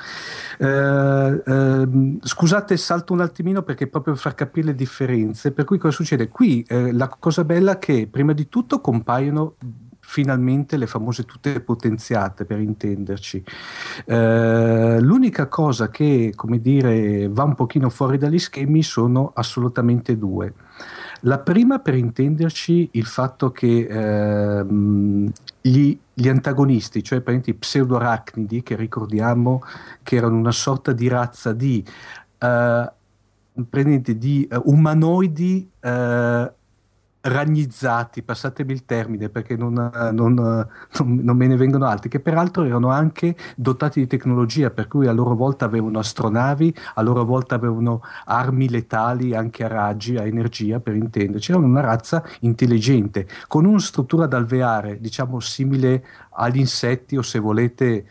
[0.57, 5.51] Eh, ehm, scusate, salto un attimino perché proprio per far capire le differenze.
[5.51, 6.29] Per cui cosa succede?
[6.29, 9.55] Qui eh, la cosa bella è che prima di tutto compaiono
[10.11, 13.43] finalmente le famose tutte potenziate per intenderci.
[14.05, 20.53] Eh, l'unica cosa che, come dire, va un pochino fuori dagli schemi sono assolutamente due.
[21.21, 25.31] La prima, per intenderci, il fatto che ehm,
[25.61, 29.61] gli, gli antagonisti, cioè i pseudoarachnidi, che ricordiamo
[30.01, 31.85] che erano una sorta di razza di,
[32.39, 32.91] eh,
[34.17, 36.53] di eh, umanoidi eh,
[37.21, 42.09] ragnizzati, passatemi il termine perché non, eh, non, eh, non- non me ne vengono altri,
[42.09, 47.01] che peraltro erano anche dotati di tecnologia, per cui a loro volta avevano astronavi, a
[47.01, 52.23] loro volta avevano armi letali anche a raggi, a energia per intenderci, erano una razza
[52.41, 58.05] intelligente, con una struttura da alveare, diciamo simile agli insetti o se volete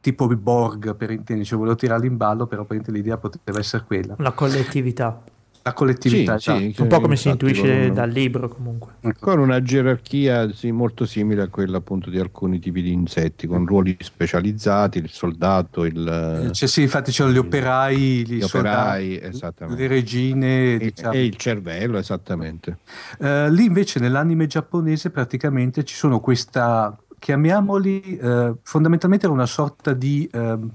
[0.00, 4.16] tipo Borg per intenderci, volevo tirarli in ballo, però per l'idea poteva essere quella.
[4.18, 5.22] La collettività.
[5.64, 6.82] La collettività, Sì, sì, esatto.
[6.82, 8.94] Un po' come si intuisce con- dal libro comunque.
[9.20, 13.64] Con una gerarchia sì, molto simile a quella appunto di alcuni tipi di insetti, con
[13.64, 19.20] ruoli specializzati, il soldato, il, Cioè, sì, infatti c'erano gli operai, gli, gli soldati, operai,
[19.22, 19.80] esattamente.
[19.82, 21.12] le regine, e, diciamo.
[21.14, 22.78] e il cervello, esattamente.
[23.20, 29.92] Eh, lì invece nell'anime giapponese praticamente ci sono questa, chiamiamoli, eh, fondamentalmente era una sorta
[29.92, 30.70] di ehm,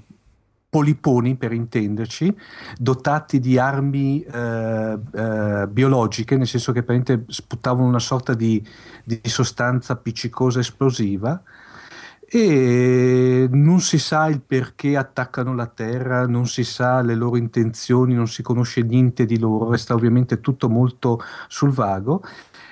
[0.70, 2.36] poliponi per intenderci,
[2.76, 8.62] dotati di armi eh, eh, biologiche, nel senso che praticamente sputavano una sorta di,
[9.02, 11.42] di sostanza appiccicosa esplosiva
[12.30, 18.12] e non si sa il perché attaccano la Terra, non si sa le loro intenzioni,
[18.12, 22.22] non si conosce niente di loro, resta ovviamente tutto molto sul vago.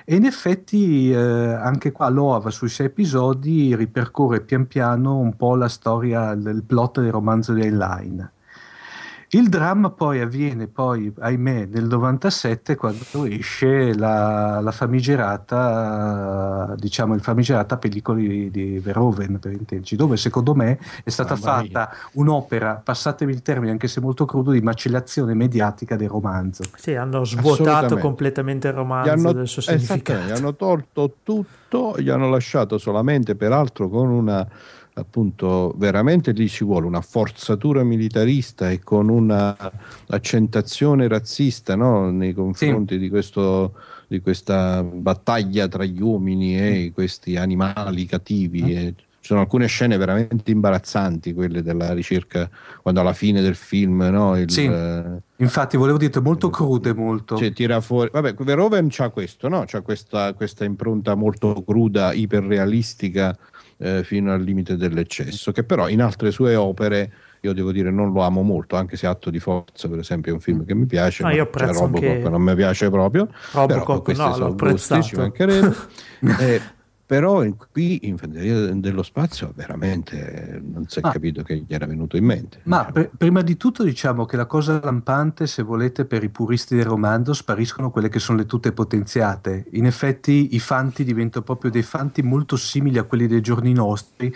[0.09, 5.57] E in effetti eh, anche qua l'OAV sui sei episodi ripercorre pian piano un po'
[5.57, 8.31] la storia, il plot del romanzo di Heinlein.
[9.31, 17.21] Il dramma poi avviene poi, ahimè, nel 97 quando esce la, la famigerata, diciamo, il
[17.21, 21.71] famigerata pellicola di, di Verhoeven, per intenderci, dove secondo me è stata Mamma mia.
[21.73, 26.63] fatta un'opera, passatemi il termine anche se molto crudo, di macellazione mediatica del romanzo.
[26.77, 30.25] Sì, hanno svuotato completamente il romanzo hanno, del suo significato.
[30.25, 34.47] gli hanno tolto tutto, gli hanno lasciato solamente, peraltro, con una
[34.99, 39.55] appunto veramente lì ci vuole una forzatura militarista e con una
[40.09, 42.11] accentazione razzista no?
[42.11, 43.75] nei confronti di, questo,
[44.07, 48.75] di questa battaglia tra gli uomini e questi animali cattivi.
[48.75, 52.49] E ci sono alcune scene veramente imbarazzanti, quelle della ricerca,
[52.81, 54.39] quando alla fine del film, no?
[54.39, 54.65] Il, Sì.
[54.67, 55.03] eh,
[55.39, 57.37] Infatti volevo dire molto crude, molto.
[57.37, 58.09] cioè, tira fuori.
[58.13, 59.65] Vabbè, Verhoeven c'ha questo, no?
[59.67, 63.37] C'ha questa, questa impronta molto cruda, iperrealistica,
[63.79, 67.13] eh, fino al limite dell'eccesso, che però in altre sue opere.
[67.43, 70.35] Io devo dire, non lo amo molto, anche se Atto di Forza, per esempio, è
[70.35, 71.23] un film che mi piace.
[71.23, 73.29] Ah, ma io cioè, Robocop anche- non mi piace proprio.
[73.53, 75.77] Robocop, però no, l'ho sono gusti, ci mancherebbe.
[76.41, 76.61] Eh,
[77.07, 81.11] però qui in Fanteria dello Spazio veramente non si è Ah.
[81.13, 82.59] capito che gli era venuto in mente.
[82.65, 82.93] Ma diciamo.
[82.93, 86.85] pr- prima di tutto diciamo che la cosa lampante, se volete, per i puristi del
[86.87, 89.67] romanzo, spariscono quelle che sono le tutte potenziate.
[89.73, 94.33] In effetti i fanti diventano proprio dei fanti molto simili a quelli dei giorni nostri.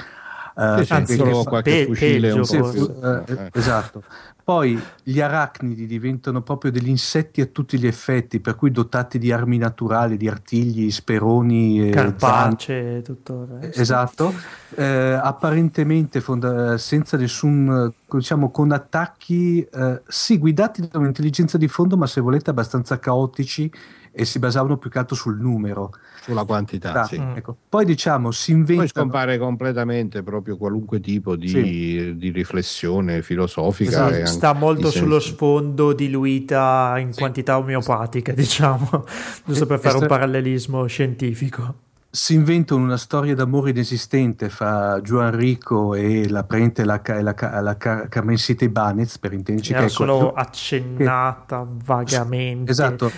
[0.60, 3.50] Eh, Sì, sì, Anzi, solo che- qualche pe- fucile un peggio po' Sì, eh, eh.
[3.54, 4.02] esatto.
[4.44, 9.30] poi gli arachnidi diventano proprio degli insetti a tutti gli effetti, per cui dotati di
[9.30, 13.80] armi naturali, di artigli, speroni, e Carpacce, tutto il resto.
[13.80, 14.34] Esatto,
[14.74, 21.96] eh, apparentemente fonda- senza nessun, diciamo, con attacchi, eh, sì, guidati da un'intelligenza di fondo,
[21.96, 23.70] ma se volete abbastanza caotici
[24.12, 25.92] e si basavano più che altro sul numero.
[26.22, 27.18] Sulla quantità, Ah, sì.
[27.18, 27.36] Mm.
[27.36, 27.56] ecco.
[27.68, 28.88] Poi diciamo, si Poi inventano...
[28.88, 32.14] scompare completamente proprio qualunque tipo di, Sì.
[32.16, 33.90] di riflessione filosofica.
[33.90, 34.12] Esatto.
[34.12, 35.34] e anche Sta molto sullo senso.
[35.34, 39.04] sfondo diluita in quantità omeopatica, diciamo,
[39.46, 41.74] giusto per fare un parallelismo scientifico.
[42.12, 47.76] si inventano una storia d'amore inesistente fra Juan Rico e la prente la, la, la
[47.76, 52.70] ca- Carmen City Banez per intenderci Era che è solo accennata vagamente.
[52.70, 53.10] Esatto.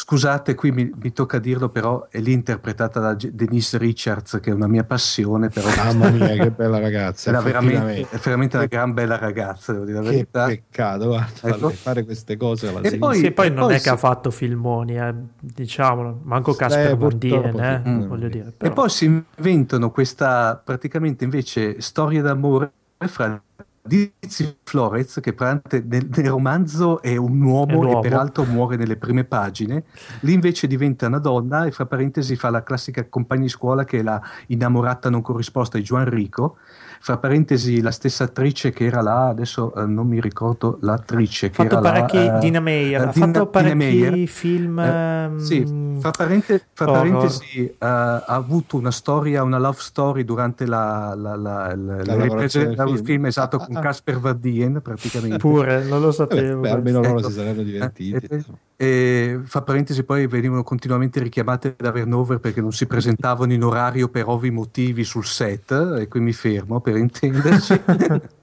[0.00, 4.54] Scusate, qui mi, mi tocca dirlo, però è lì interpretata da Denise Richards, che è
[4.54, 7.30] una mia passione, però Mamma mia, che bella ragazza.
[7.30, 10.46] era veramente, è veramente una gran bella ragazza, devo dire la Che verità.
[10.46, 11.70] peccato, guarda, Ecco.
[11.70, 13.06] fare queste cose alla E sinistra.
[13.08, 16.52] poi- Sì, poi e non poi è si- che ha fatto filmoni, eh, diciamolo, manco
[16.52, 17.16] Eh, Casper purtroppo
[17.50, 17.88] Dien, eh, sì.
[17.90, 18.06] Mm.
[18.06, 18.48] voglio dire.
[18.50, 18.72] E però.
[18.74, 19.04] poi si
[19.36, 23.42] inventano questa praticamente invece storia d'amore fra
[23.88, 27.98] Dizzy Florez, che praticamente nel, nel romanzo è un uomo, È un uomo.
[27.98, 29.84] e peraltro muore nelle prime pagine,
[30.20, 33.98] lì invece diventa una donna e fra parentesi fa la classica compagna di scuola che
[33.98, 36.58] è la innamorata non corrisposta di Juan Rico,
[37.00, 41.48] fra parentesi la stessa attrice che era là, adesso eh, non mi ricordo l'attrice ha
[41.50, 44.28] che fatto era là, parecchi eh, Dina Meyer, eh, ha Dina- fatto Dina parecchi Meyer.
[44.28, 49.78] film Eh, sì, ehm, fra, parente- fra parentesi eh, ha avuto una storia, una love
[49.80, 53.26] story durante la, la, la, la- lavorazione riprese del film, film.
[53.26, 53.80] esatto Ah, con ah.
[53.80, 55.36] Casper Van Dien praticamente.
[55.38, 56.60] pure, non lo Vabbè, sapevo.
[56.60, 57.28] beh, almeno loro Ecco.
[57.28, 58.44] si saranno divertiti.
[58.80, 64.08] E fra parentesi poi venivano continuamente richiamate da Vernover perché non si presentavano in orario
[64.08, 67.80] per ovvi motivi sul set e qui mi fermo per intenderci.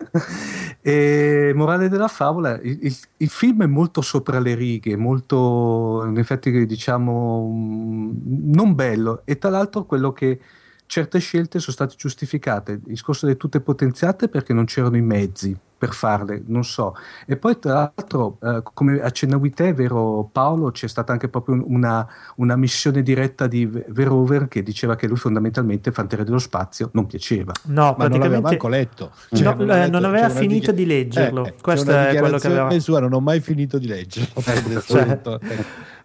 [0.82, 6.18] E morale della favola il, il- il film è molto sopra le righe molto in
[6.18, 8.12] effetti diciamo mm,
[8.54, 9.22] non bello.
[9.26, 10.40] E tra l'altro quello che
[10.88, 15.58] certe scelte sono state giustificate il discorso di tutte potenziate perché non c'erano i mezzi
[15.78, 16.96] per farle, non so.
[17.28, 22.08] E poi tra l'altro, eh, come accennavi te, vero Paolo, c'è stata anche proprio una,
[22.38, 27.06] una missione diretta di V- Verhoeven che diceva che lui fondamentalmente Fanteria dello Spazio non
[27.06, 27.52] piaceva.
[27.64, 29.12] No, Ma non l'aveva praticamente manco letto.
[29.32, 31.46] No, Cioè, eh, letto- non aveva finito di leggerlo.
[31.46, 34.42] Eh, eh, Questo è quello che aveva- sua, non ho mai finito di leggerlo.
[34.82, 35.20] Cioè,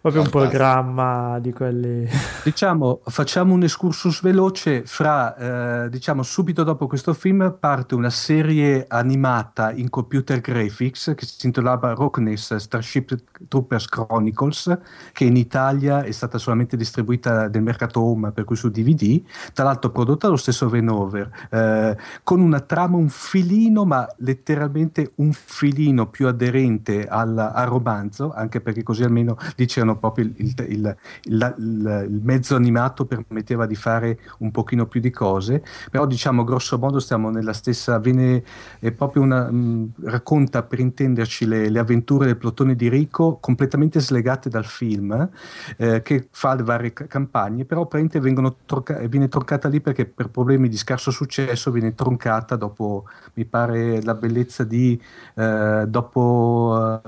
[0.00, 2.08] proprio un programma di quelli.
[2.42, 8.86] Diciamo, facciamo un excursus veloce fra, eh, diciamo, subito dopo questo film parte una serie
[8.88, 13.14] animata in computer graphics che si intitolava Rockness Starship
[13.46, 14.78] Troopers Chronicles,
[15.12, 19.20] che in Italia è stata solamente distribuita nel mercato home, per cui su DVD,
[19.52, 25.32] tra l'altro prodotta dallo stesso Venover, eh, con una trama un filino, ma letteralmente un
[25.32, 30.54] filino più aderente al, al romanzo, anche perché così almeno lì c'erano proprio il, il-
[30.68, 36.78] il- il- mezzo animato permetteva di fare un pochino più di cose, però diciamo grosso
[36.78, 38.42] modo stiamo nella stessa, viene
[38.78, 44.00] è proprio una, mh, racconta per intenderci le, le avventure del plotone di Rico completamente
[44.00, 45.28] slegate dal film,
[45.76, 50.28] eh, che fa le varie ca- campagne, però praticamente tronca- viene troncata lì perché per
[50.30, 55.00] problemi di scarso successo viene troncata dopo, mi pare, la bellezza di
[55.34, 57.00] eh, dopo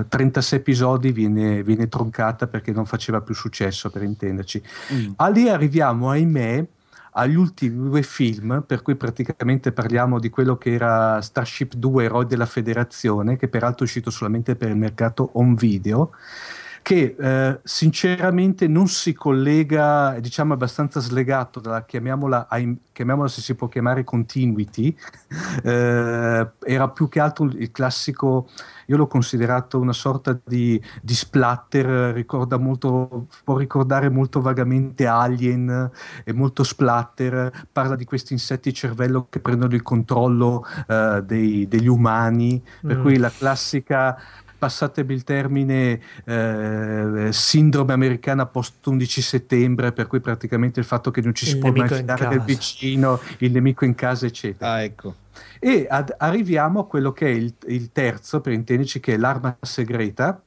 [0.00, 4.62] eh, 36 episodi viene, viene troncata perché non faceva più successo, per intenderci.
[4.92, 5.12] Mm.
[5.16, 6.66] A lì arriviamo, ahimè,
[7.12, 12.26] agli ultimi due film, per cui praticamente parliamo di quello che era Starship 2 Eroi
[12.26, 16.12] della Federazione, che peraltro è uscito solamente per il mercato home video,
[16.88, 22.48] che eh, sinceramente non si collega, diciamo abbastanza slegato dalla, chiamiamola,
[22.92, 24.96] chiamiamola se si può chiamare continuity,
[25.64, 28.48] eh, era più che altro il classico,
[28.86, 35.90] io l'ho considerato una sorta di, di splatter, ricorda molto, può ricordare molto vagamente Alien,
[36.24, 41.86] è molto splatter, parla di questi insetti cervello che prendono il controllo eh, dei- degli
[41.86, 43.02] umani, per Mm.
[43.02, 44.16] cui la classica
[44.58, 51.20] passatemi il termine eh, sindrome americana post 11 settembre per cui praticamente il fatto che
[51.20, 54.82] non ci si Il può mai fidare del vicino il nemico in casa eccetera Ah,
[54.82, 55.14] ecco.
[55.60, 59.56] e ad- arriviamo a quello che è il, il terzo, per intenderci, che è l'arma
[59.60, 60.42] segreta,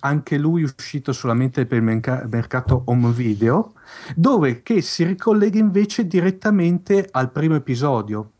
[0.00, 3.72] anche lui uscito solamente per il merca- mercato home video,
[4.14, 8.30] dove che si ricollega invece direttamente al primo episodio.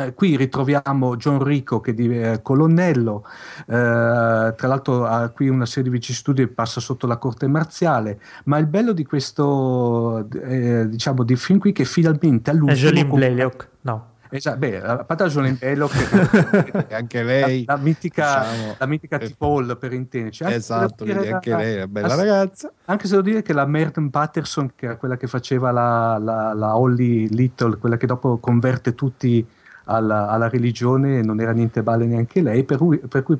[0.00, 3.24] Eh, qui ritroviamo John Rico che è colonnello,
[3.66, 8.20] eh, tra l'altro ha qui una serie di vicissitudini e passa sotto la corte marziale,
[8.44, 13.06] ma il bello di questo eh, diciamo di film qui è che finalmente all'ultimo Jolene
[13.06, 18.46] Blalock no Esatto, beh, a parte la Giolembello che E anche lei, la, la mitica,
[18.48, 20.44] diciamo, la mitica eh, T-Paul per intenderci.
[20.44, 22.72] Anche esatto, dire anche la- lei è una bella la- ragazza.
[22.84, 26.54] Anche se devo dire che la Merton Patterson, che era quella che faceva la, la,
[26.54, 29.44] la Holly Little, quella che dopo converte tutti
[29.90, 33.36] alla, alla religione, non era niente male neanche lei, per cui, per cui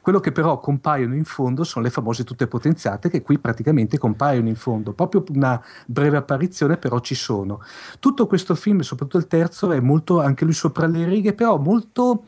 [0.00, 4.48] quello che però compaiono in fondo sono le famose tutte potenziate che qui praticamente compaiono
[4.48, 7.62] in fondo, proprio una breve apparizione però ci sono.
[7.98, 12.24] Tutto questo film, soprattutto il terzo, è molto anche lui sopra le righe, però molto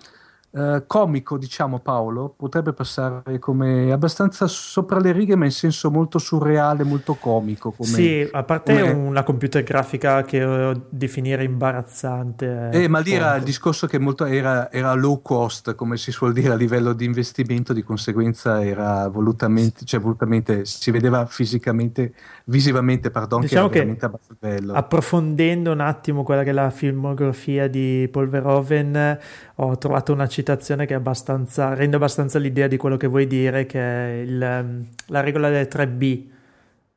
[0.54, 6.18] eh, comico, diciamo Paolo, potrebbe passare come abbastanza sopra le righe, ma in senso molto
[6.18, 7.70] surreale, molto comico.
[7.70, 12.68] Come, Sì, a parte come- una computer grafica che eh, definire imbarazzante.
[12.70, 16.34] Eh, ma lì era il discorso che molto era, era low cost, come si suol
[16.34, 22.12] dire a livello di investimento, di conseguenza era volutamente, cioè volutamente si vedeva fisicamente,
[22.46, 24.72] visivamente, pardon, Diciamo che che veramente abbastanza bello.
[24.72, 29.18] Approfondendo un attimo quella che è la filmografia di Paul Verhoeven,
[29.56, 33.80] ho trovato una citazione che abbastanza, rende abbastanza l'idea di quello che vuoi dire, che
[33.80, 36.22] è il, ehm, la regola delle 3B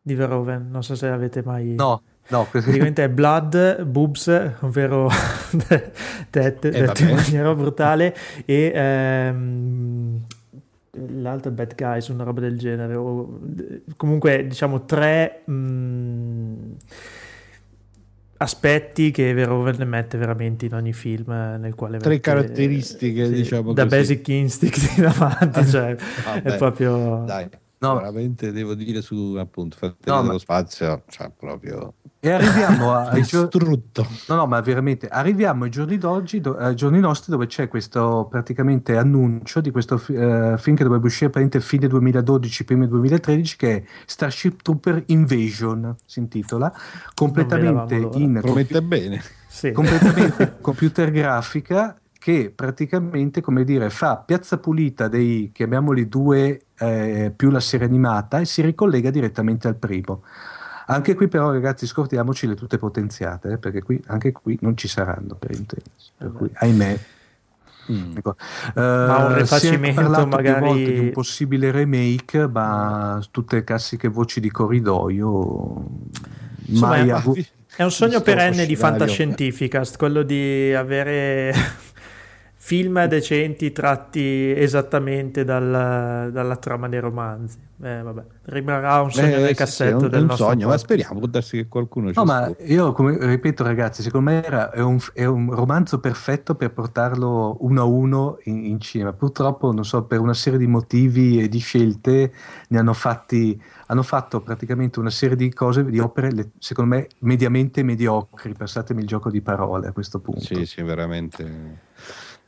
[0.02, 0.68] di Verhoeven.
[0.70, 1.76] Non so se avete mai...
[1.76, 2.48] No, no.
[2.50, 4.28] Praticamente è blood, boobs,
[4.62, 5.10] ovvero
[6.30, 8.16] tette, Eh, in maniera brutale,
[8.46, 10.22] e ehm,
[11.20, 12.96] l'altro è bad guys, una roba del genere.
[12.96, 13.39] o-
[13.98, 16.72] comunque, diciamo, tre mm,
[18.38, 23.74] aspetti che Verhoeven mette veramente in ogni film eh, nel quale Tre mette- caratteristiche, diciamo
[23.74, 23.96] da così.
[23.96, 27.24] Basic Instinct in avanti, cioè, Vabbè, è proprio...
[27.26, 27.96] Dai, No.
[27.96, 31.93] veramente devo dire su appunto Fratelli No, ma- dello Spazio, cioè proprio
[32.26, 33.49] E arriviamo a- ai giorni.
[34.28, 38.28] No, no, ma veramente arriviamo ai giorni d'oggi, do- ai giorni nostri, dove c'è questo
[38.30, 43.57] praticamente annuncio di questo fi- eh, film che dovrebbe uscire praticamente fine 2012, primi 2013,
[43.57, 46.73] che è Starship Trooper Invasion, si intitola,
[47.13, 48.17] completamente l'ora.
[48.17, 49.21] in Promette bene.
[49.47, 49.71] Sì.
[49.71, 57.51] completamente computer grafica che praticamente, come dire, fa piazza pulita dei, chiamiamoli due, eh, più
[57.51, 60.23] la serie animata e si ricollega direttamente al primo.
[60.88, 64.88] Anche qui però ragazzi scordiamoci le tutte potenziate, eh, perché qui, anche qui non ci
[64.88, 66.12] saranno per intendersi.
[66.18, 67.00] Per cui, ahimè.
[67.92, 68.18] Mm.
[68.18, 68.36] Ecco.
[68.76, 74.40] Ma un Eh, rifacimento parlato magari- volte di un possibile remake, ma tutte classiche voci
[74.40, 75.86] di corridoio
[76.66, 77.38] Insomma, mai è- avu-
[77.76, 81.54] È un sogno perenne di fantascientificast, quello di avere
[82.66, 87.59] film decenti tratti esattamente dal- dalla trama dei romanzi.
[87.80, 90.66] Eh, vabbè, rimarrà un sogno Eh, nel sì, cassetto sì, un, del un nostro sogno,
[90.66, 90.84] ma podcast.
[90.86, 94.72] speriamo, può darsi che qualcuno ci No, ma io come ripeto, ragazzi, secondo me era,
[94.72, 99.13] è, un, è un romanzo perfetto per portarlo uno a uno in, in cinema.
[99.13, 102.34] Purtroppo, non so, per una serie di motivi e di scelte
[102.70, 103.61] ne hanno fatti.
[103.88, 108.53] Hanno fatto praticamente una serie di cose, di opere, le- secondo me, mediamente mediocri.
[108.53, 110.41] Passatemi il gioco di parole a questo punto.
[110.41, 111.85] Sì, sì, veramente.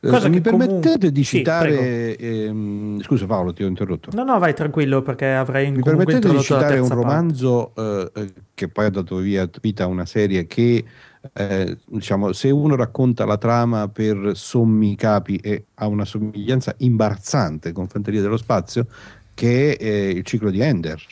[0.00, 2.16] Cosa Eh, mi che permettete comunque- di sì, citare...
[2.16, 4.10] ehm, scusa Paolo, ti ho interrotto.
[4.14, 8.68] No, no, vai tranquillo perché avrei Mi permettete di citare un romanzo eh, eh, che
[8.68, 10.84] poi ha dato via, vita a una serie che,
[11.32, 17.72] eh, diciamo, se uno racconta la trama per sommi capi e ha una somiglianza imbarazzante
[17.72, 18.86] con Fanteria dello Spazio,
[19.34, 21.02] che è eh, il ciclo di Ender,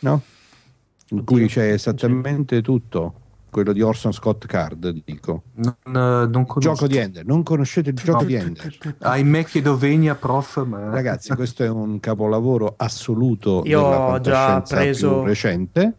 [0.00, 0.22] no?
[1.12, 3.19] In cui Oddio, c'è esattamente tutto,
[3.50, 5.42] quello di Orson Scott Card, dico.
[5.56, 6.58] Non, eh, non conosco.
[6.60, 8.26] Gioco di Ender, non conoscete il gioco No.
[8.26, 8.96] di Ender?
[9.00, 10.64] Ahimè, chiedo venia, prof.
[10.64, 10.90] Ma...
[10.90, 15.94] Ragazzi, questo è un capolavoro assoluto Io della ho già fantascienza preso più recente.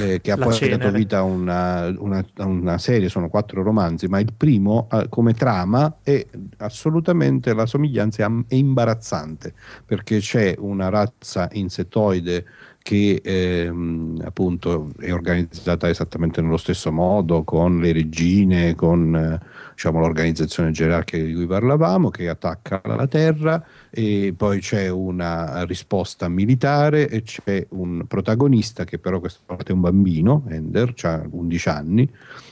[0.00, 0.76] eh, che ha la poi cenere.
[0.84, 5.32] dato vita a una, una- una serie, sono quattro romanzi, ma il primo eh, come
[5.32, 6.26] trama è
[6.58, 9.54] assolutamente la somiglianza è am- è imbarazzante
[9.86, 12.44] perché c'è una razza insettoide
[12.82, 19.40] che ehm, appunto è organizzata esattamente nello stesso modo con le regine, con eh,
[19.72, 26.28] diciamo, l'organizzazione gerarchica di cui parlavamo che attacca la terra e poi c'è una risposta
[26.28, 31.68] militare e c'è un protagonista che però questa volta è un bambino, Ender, ha 11
[31.68, 32.10] anni,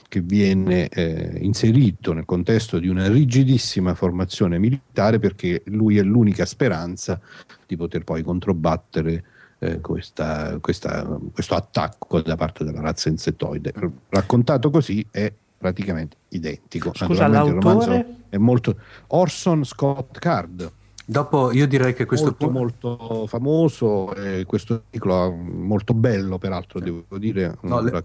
[0.08, 6.44] che viene eh, inserito nel contesto di una rigidissima formazione militare perché lui è l'unica
[6.44, 7.20] speranza
[7.66, 9.24] di poter poi controbattere
[9.60, 13.72] eh, questa- questa- questo attacco da parte della razza insettoide.
[14.08, 16.90] Raccontato così è praticamente identico.
[16.94, 18.16] Scusa, l'autore?
[18.30, 18.76] è molto
[19.08, 20.72] Orson Scott Card
[21.10, 22.96] Dopo io direi che questo molto, punto.
[23.08, 28.04] molto famoso eh, questo ciclo molto bello peraltro devo dire No, le-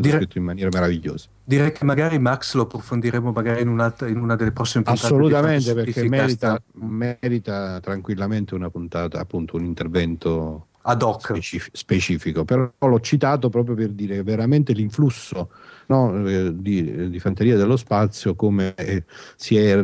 [0.00, 4.18] dire- scritto in maniera meravigliosa Direi che magari Max lo approfondiremo magari in, un'altra- in
[4.18, 5.06] una delle prossime puntate.
[5.06, 11.20] assolutamente perché merita, merita tranquillamente una puntata appunto un intervento ad hoc.
[11.34, 15.50] specif- specifico, però l'ho citato proprio per dire che veramente l'influsso
[15.90, 19.02] no, eh, di, di Fanteria dello Spazio come eh,
[19.34, 19.82] si è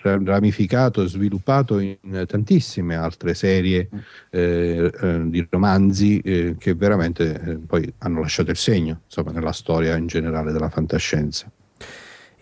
[0.00, 3.88] ramificato e sviluppato in tantissime altre serie
[4.30, 9.52] eh, eh, di romanzi eh, che veramente eh, poi hanno lasciato il segno insomma, nella
[9.52, 11.50] storia in generale della fantascienza.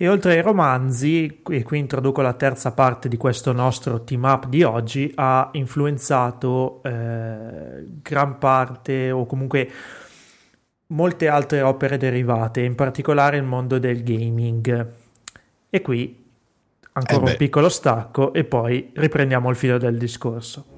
[0.01, 4.47] E oltre ai romanzi, e qui introduco la terza parte di questo nostro team up
[4.47, 9.69] di oggi, ha influenzato eh, gran parte o comunque
[10.89, 14.93] molte altre opere derivate, in particolare il mondo del gaming.
[15.71, 16.27] E qui
[16.93, 20.78] ancora Eh un piccolo stacco e poi riprendiamo il filo del discorso.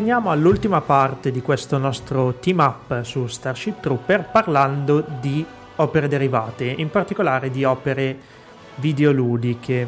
[0.00, 5.44] Veniamo all'ultima parte di questo nostro team up su Starship Trooper parlando di
[5.76, 8.16] opere derivate, in particolare di opere
[8.76, 9.86] videoludiche.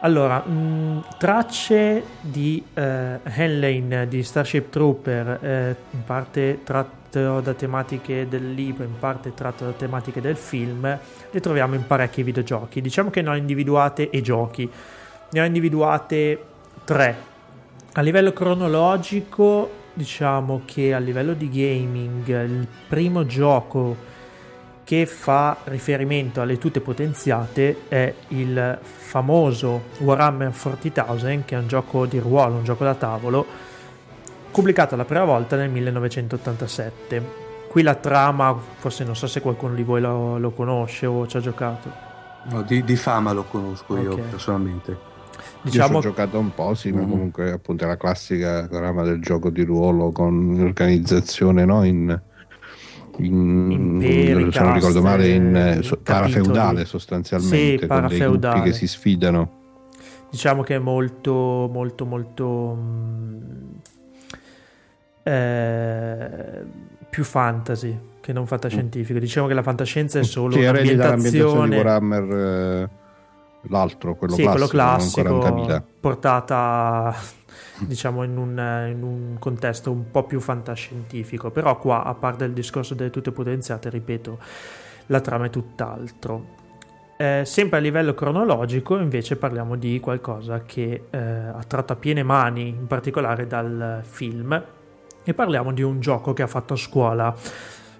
[0.00, 8.26] Allora, mh, tracce di eh, Henlane di Starship Trooper, eh, in parte tratto da tematiche
[8.26, 10.98] del libro, in parte tratto da tematiche del film,
[11.30, 12.80] le troviamo in parecchi videogiochi.
[12.80, 14.70] Diciamo che ne ho individuate e giochi,
[15.32, 16.42] ne ho individuate
[16.84, 17.34] tre.
[17.98, 23.96] A livello cronologico, diciamo che a livello di gaming, il primo gioco
[24.84, 32.04] che fa riferimento alle tute potenziate è il famoso Warhammer 40.000, che è un gioco
[32.04, 33.46] di ruolo, un gioco da tavolo,
[34.50, 37.22] pubblicato la prima volta nel 1987.
[37.66, 41.38] Qui la trama, forse non so se qualcuno di voi lo, lo conosce o ci
[41.38, 41.90] ha giocato.
[42.50, 45.15] No, di, di fama lo conosco io Ok.
[45.36, 45.60] Personalmente.
[45.64, 47.08] Io Diciamo ho giocato un po', sì, ma Mhm.
[47.08, 51.84] comunque appunto è la classica trama del gioco di ruolo con organizzazione no?
[51.84, 52.18] in,
[53.18, 58.54] in- Imperi, se non ricordo male, in eh, so- parafeudale sostanzialmente, Sì, con dei parafeudale.
[58.54, 59.50] gruppi che si sfidano.
[60.30, 63.74] diciamo che è molto molto molto mm,
[65.22, 66.64] eh,
[67.08, 71.76] più fantasy che non fantascientifico diciamo che la fantascienza è solo Sì, eredi dall'ambientazione di
[71.76, 72.88] Warhammer, eh,
[73.68, 75.82] l'altro, quello sì, classico, quello classico 40.000.
[76.00, 77.14] portata
[77.80, 81.50] diciamo in un, in un contesto un po' più fantascientifico.
[81.50, 84.38] Però qua a parte il discorso delle tutte potenziate ripeto
[85.06, 86.64] la trama è tutt'altro.
[87.18, 92.22] Eh, sempre a livello cronologico invece parliamo di qualcosa che eh, ha tratto a piene
[92.22, 94.64] mani in particolare dal film.
[95.24, 97.34] E parliamo di un gioco che ha fatto a scuola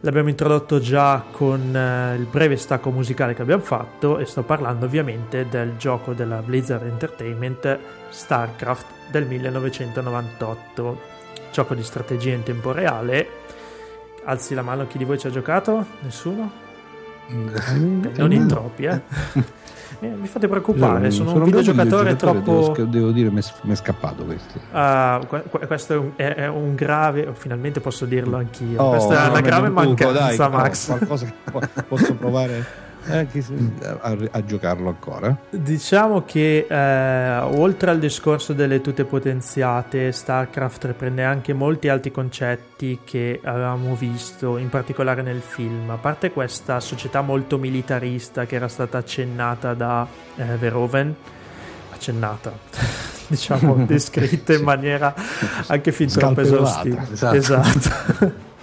[0.00, 4.84] L'abbiamo introdotto già con eh, il breve stacco musicale che abbiamo fatto e sto parlando
[4.84, 7.78] ovviamente del gioco della Blizzard Entertainment
[8.10, 11.00] StarCraft del 1998,
[11.50, 13.44] gioco di strategia in tempo reale.
[14.24, 15.86] Alzi la mano chi di voi ci ha giocato?
[16.00, 16.65] Nessuno?
[17.28, 19.00] Non in troppi, eh?
[20.00, 22.72] Eh, mi fate preoccupare, sono, un bravo videogiocatore videogiocatore, troppo...
[22.74, 24.60] Devo, devo dire, mi è, scappato questo.
[25.26, 28.82] Que- que- questo è un, è- è un grave, oh, finalmente posso dirlo anch'io.
[28.82, 30.86] Oh, Questa è una grave mancanza, dai, Max.
[30.86, 32.66] qualcosa che po- posso provare
[33.08, 33.54] eh, chi se-
[34.00, 35.36] a, a giocarlo ancora.
[35.50, 43.00] Diciamo che eh, oltre al discorso delle tute potenziate, StarCraft riprende anche molti altri concetti
[43.04, 45.90] che avevamo visto, in particolare nel film.
[45.90, 51.14] A parte questa società molto militarista che era stata accennata da eh, Verhoeven,
[51.92, 52.52] accennata,
[53.28, 55.14] diciamo descritta in maniera
[55.68, 57.06] anche fin troppo esaustiva.
[57.10, 57.36] Esatto.
[57.36, 58.44] esatto.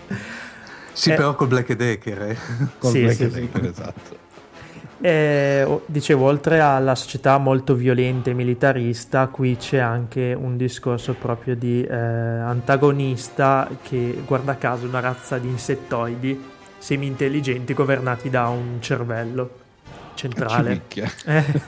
[0.95, 1.15] Sì, Eh.
[1.15, 2.21] però col Black Decker.
[2.21, 2.37] Eh.
[2.77, 4.15] Col Sì, Black sì, Decker, esatto.
[5.05, 11.13] E, o- dicevo, oltre alla società molto violenta e militarista, qui c'è anche un discorso
[11.13, 16.41] proprio di eh, antagonista che, guarda caso, una razza di insettoidi
[16.77, 19.49] semi-intelligenti governati da un cervello
[20.13, 20.71] centrale.
[20.71, 21.11] Cipicchia.
[21.25, 21.61] Eh,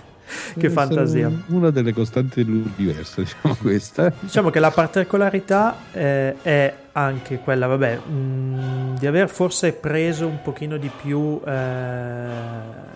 [0.57, 1.29] che fantasia.
[1.47, 4.13] Una delle costanti dell'universo, diciamo questa.
[4.17, 10.41] Diciamo che la particolarità eh, è anche quella, vabbè, mh, di aver forse preso un
[10.41, 12.93] pochino di più eh,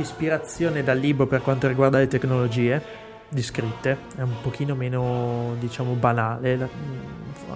[0.00, 2.82] ispirazione dal libro per quanto riguarda le tecnologie
[3.28, 6.66] descritte, è un pochino meno, diciamo, banale, mh,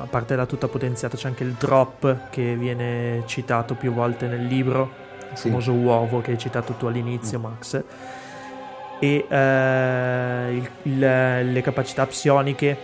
[0.01, 4.45] a parte la tutta potenziata c'è anche il drop che viene citato più volte nel
[4.47, 4.90] libro,
[5.30, 5.49] il Sì.
[5.49, 7.82] famoso uovo che hai citato tu all'inizio, Max
[8.99, 12.76] e eh, il- il- le capacità psioniche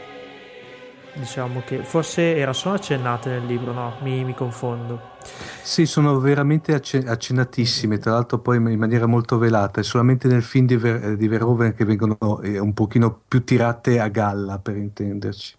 [1.18, 5.16] diciamo che forse erano solo accennate nel libro no mi, mi confondo
[5.62, 10.42] Sì, sono veramente acce- accennatissime, tra l'altro poi in maniera molto velata, è solamente nel
[10.42, 14.76] film di, Ver- di Verhoeven che vengono eh, un pochino più tirate a galla, per
[14.76, 15.56] intenderci.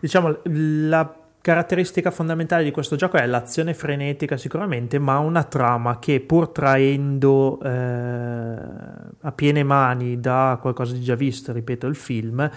[0.00, 6.20] diciamo la caratteristica fondamentale di questo gioco è l'azione frenetica sicuramente ma una trama che
[6.20, 7.68] pur traendo eh,
[9.20, 12.50] a piene mani da qualcosa di già visto ripeto il film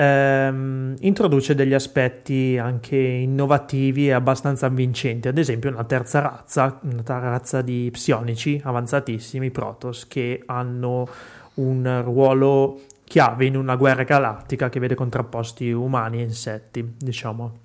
[0.00, 7.02] ehm, introduce degli aspetti anche innovativi e abbastanza avvincenti, ad esempio una terza razza, una
[7.02, 11.06] terza razza di psionici avanzatissimi, Protoss, che hanno
[11.54, 17.58] un ruolo chiave in una guerra galattica che vede contrapposti umani e insetti, diciamo.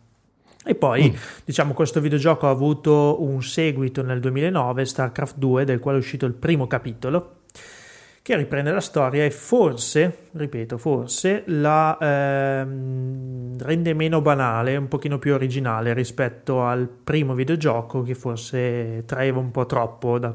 [0.68, 1.16] E poi,
[1.46, 6.26] diciamo, questo videogioco ha avuto un seguito nel 2009, StarCraft 2, del quale è uscito
[6.26, 7.44] il primo capitolo,
[8.26, 15.20] che riprende la storia e forse, ripeto, forse la ehm, rende meno banale, un pochino
[15.20, 20.34] più originale rispetto al primo videogioco che forse traeva un po' troppo da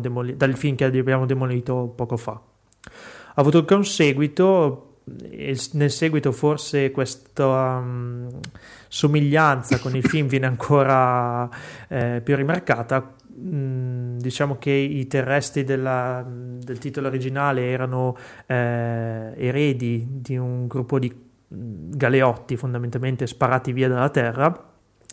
[0.00, 2.32] demolito, dal film che abbiamo demolito poco fa.
[2.32, 8.40] Ha avuto anche un seguito, nel seguito forse questa um,
[8.88, 11.48] somiglianza con il film viene ancora
[11.86, 13.14] eh, più rimarcata.
[13.38, 18.16] Mm, diciamo che i terrestri della- del titolo originale erano
[18.46, 24.68] eh, eredi di un gruppo di galeotti fondamentalmente sparati via dalla terra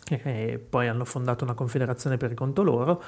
[0.08, 3.02] e poi hanno fondato una confederazione per conto loro.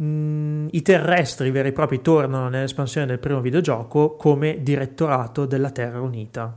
[0.00, 6.56] I terrestri veri e propri tornano nell'espansione del primo videogioco come direttorato della Terra Unita,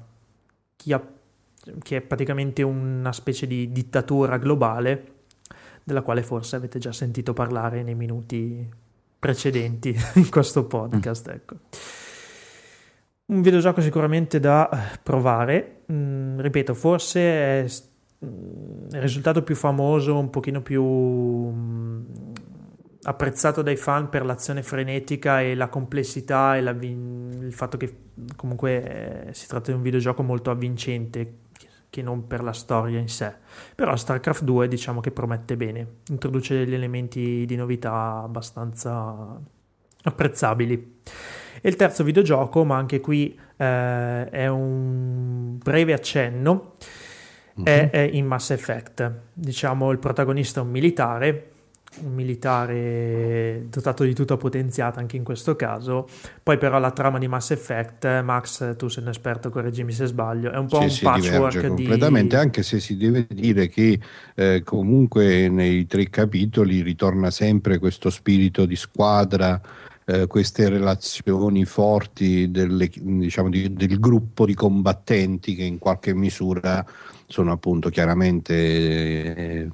[0.76, 5.20] che è praticamente una specie di dittatura globale
[5.84, 8.70] della quale forse avete già sentito parlare nei minuti
[9.20, 11.28] precedenti in questo podcast.
[11.28, 11.56] Ecco.
[13.26, 14.70] Un videogioco sicuramente da
[15.02, 17.20] provare, Mm, ripeto, forse
[17.64, 17.84] è s-
[18.26, 22.04] mm, il risultato più famoso, un pochino più mm,
[23.04, 27.96] apprezzato dai fan per l'azione frenetica e la complessità e la il fatto che
[28.36, 31.34] comunque eh, si tratta di un videogioco molto avvincente
[31.92, 33.34] che non per la storia in sé.
[33.76, 39.39] Però StarCraft 2 diciamo che promette bene, introduce degli elementi di novità abbastanza
[40.04, 41.00] apprezzabili.
[41.62, 46.76] E il terzo videogioco, ma anche qui eh, è un breve accenno,
[47.62, 49.12] è, è in Mass Effect.
[49.34, 51.51] Diciamo il protagonista è un militare,
[52.00, 56.08] un militare dotato di tutta potenziata anche in questo caso.
[56.42, 60.52] Poi però la trama di Mass Effect, Max, tu sei un esperto, correggimi se sbaglio,
[60.52, 61.68] è un po' Sì, un si patchwork diverge di...
[61.68, 64.00] completamente, anche se si deve dire che
[64.36, 69.62] eh, comunque nei tre capitoli ritorna sempre questo spirito di squadra,
[70.06, 76.86] eh, queste relazioni forti delle- diciamo, di- del gruppo di combattenti che in qualche misura
[77.28, 78.54] sono appunto chiaramente
[79.36, 79.70] eh,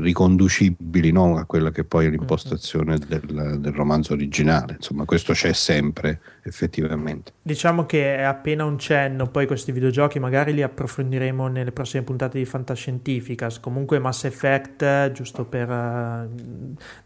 [0.00, 4.74] riconducibili no, a quella che poi è l'impostazione del, del romanzo originale.
[4.74, 7.32] Insomma, questo c'è sempre effettivamente.
[7.42, 12.38] Diciamo che è appena un cenno, poi questi videogiochi magari li approfondiremo nelle prossime puntate
[12.38, 13.60] di Fantascientificas.
[13.60, 16.28] Comunque Mass Effect, giusto per eh,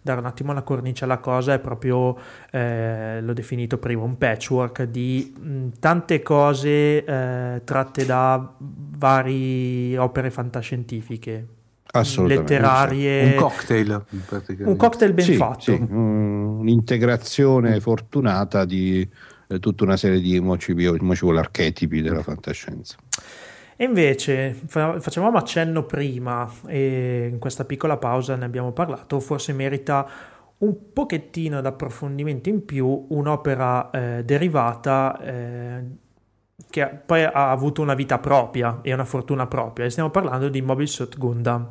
[0.01, 2.16] dare un attimo la cornice alla cosa, è proprio,
[2.51, 10.30] eh, l'ho definito prima, un patchwork di mh, tante cose eh, tratte da varie opere
[10.30, 11.47] fantascientifiche.
[12.26, 13.24] Letterarie.
[13.32, 14.05] Un cocktail.
[14.59, 15.61] Un cocktail ben Sì, fatto.
[15.61, 19.09] sì, un- un'integrazione fortunata di
[19.49, 22.97] eh, tutta una serie di mo ci, mo ci vuole archetipi della fantascienza.
[23.76, 29.53] E invece fa- facevamo accenno prima e in questa piccola pausa ne abbiamo parlato, forse
[29.53, 30.09] merita
[30.59, 35.84] un pochettino d'approfondimento in più un'opera eh, derivata eh,
[36.70, 40.62] che poi ha avuto una vita propria e una fortuna propria e stiamo parlando di
[40.62, 41.68] Mobile Suit Gundam.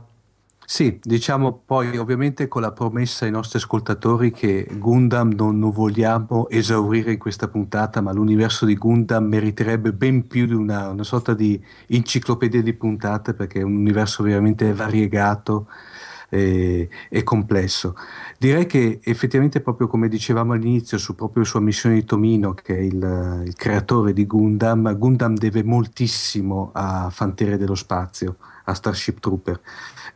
[0.68, 6.50] Sì, diciamo poi ovviamente con la promessa ai nostri ascoltatori che Gundam non, non vogliamo
[6.50, 11.36] esaurire in questa puntata, ma l'universo di Gundam meriterebbe ben più di una, una sorta
[11.36, 15.68] di enciclopedia di puntate perché è un universo veramente variegato
[16.30, 17.96] e, e complesso.
[18.38, 22.82] Direi che effettivamente proprio come dicevamo all'inizio su proprio sua missione di Tomino, che è
[22.82, 29.62] il, il creatore di Gundam, Gundam deve moltissimo a Fanteria dello Spazio, a Starship Trooper.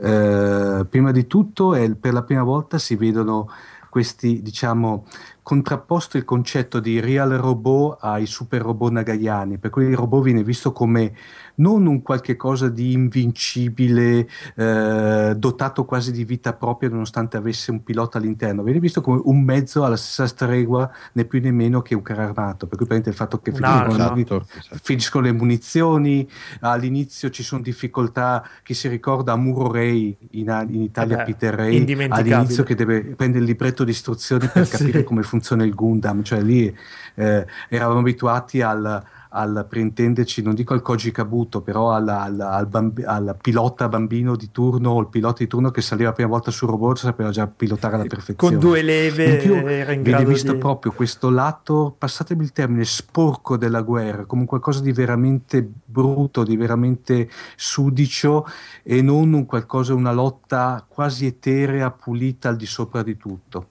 [0.02, 3.50] Eh, prima di tutto, è, per la prima volta si vedono
[3.90, 5.06] questi, diciamo,
[5.42, 10.44] contrapposto il concetto di real robot ai super robot nagayani, per cui il robot viene
[10.44, 11.14] visto come
[11.60, 17.84] non un qualche cosa di invincibile, eh, dotato quasi di vita propria nonostante avesse un
[17.84, 21.96] pilota all'interno, viene visto come un mezzo alla stessa stregua né più né meno che
[21.96, 24.46] un carro armato, per cui prende il fatto che finiscono, esatto.
[24.82, 26.28] finiscono le munizioni,
[26.62, 31.54] all'inizio ci sono difficoltà, chi si ricorda Amuro Ray in, in Italia Eh beh, Peter
[31.54, 34.78] Ray all'inizio che deve prendere il libretto di istruzioni per Sì.
[34.78, 36.74] capire come funziona il Gundam, cioè lì
[37.16, 42.52] eh, eravamo abituati al, al per intenderci, non dico al Koji Kabuto, però alla- alla-
[42.52, 46.16] al, bambi- al pilota bambino di turno o il pilota di turno che saliva la
[46.16, 48.56] prima volta sul robot sapeva già pilotare alla perfezione.
[48.56, 50.58] Con due leve In più era in grado visto di...
[50.58, 56.58] proprio questo lato, passatemi il termine, sporco della guerra, come qualcosa di veramente brutto, di
[56.58, 58.46] veramente sudicio
[58.84, 63.68] e non un qualcosa, una lotta quasi eterea, pulita al di sopra di tutto.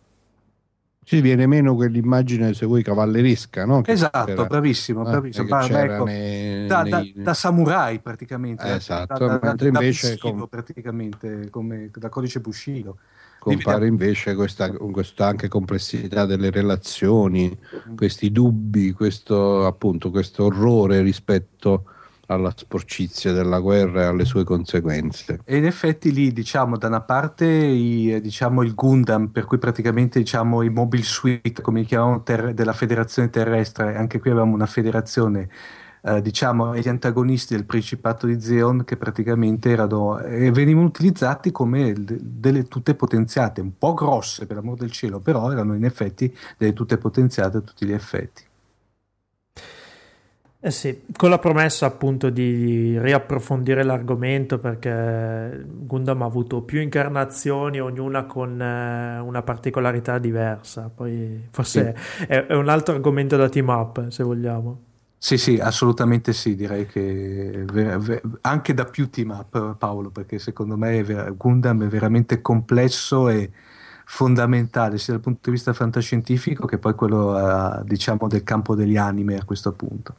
[1.09, 3.81] Ci viene meno quell'immagine, se vuoi, cavalleresca, no?
[3.81, 5.47] Che Esatto, c'era- bravissimo, eh, bravissimo.
[5.49, 9.41] Ba- c'era ecco, nei- da, da- nei- da samurai praticamente, Eh, eh, esatto, da, da-
[9.43, 12.99] mentre da invece Bushido, com- praticamente come da codice Bushido.
[13.39, 17.57] compare invece questa, questa anche complessità delle relazioni,
[17.97, 21.85] questi dubbi, questo appunto questo orrore rispetto
[22.31, 25.41] alla sporcizia della guerra e alle sue conseguenze.
[25.45, 30.19] E in effetti lì, diciamo, da una parte i- diciamo, il Gundam, per cui praticamente
[30.19, 34.67] diciamo, i Mobile Suite, come li chiamavano, ter- della federazione terrestre, anche qui avevamo una
[34.67, 35.49] federazione,
[36.03, 41.93] eh, diciamo, gli antagonisti del Principato di Zeon che praticamente erano, eh, venivano utilizzati come
[41.95, 46.35] de- delle tute potenziate, un po' grosse per l'amor del cielo, però erano in effetti
[46.59, 48.45] delle tute potenziate a tutti gli effetti.
[50.61, 57.81] Eh sì, con la promessa appunto di riapprofondire l'argomento perché Gundam ha avuto più incarnazioni,
[57.81, 60.91] ognuna con eh, una particolarità diversa.
[60.93, 61.95] Poi forse
[62.27, 64.83] è, è un altro argomento da team up, se vogliamo.
[65.21, 70.39] Sì, sì, assolutamente sì, direi che ve- ve- anche da più team up Paolo, perché
[70.39, 73.51] secondo me è ver- Gundam è veramente complesso e
[74.07, 78.97] fondamentale sia dal punto di vista fantascientifico che poi quello eh, diciamo del campo degli
[78.97, 80.15] anime a questo punto.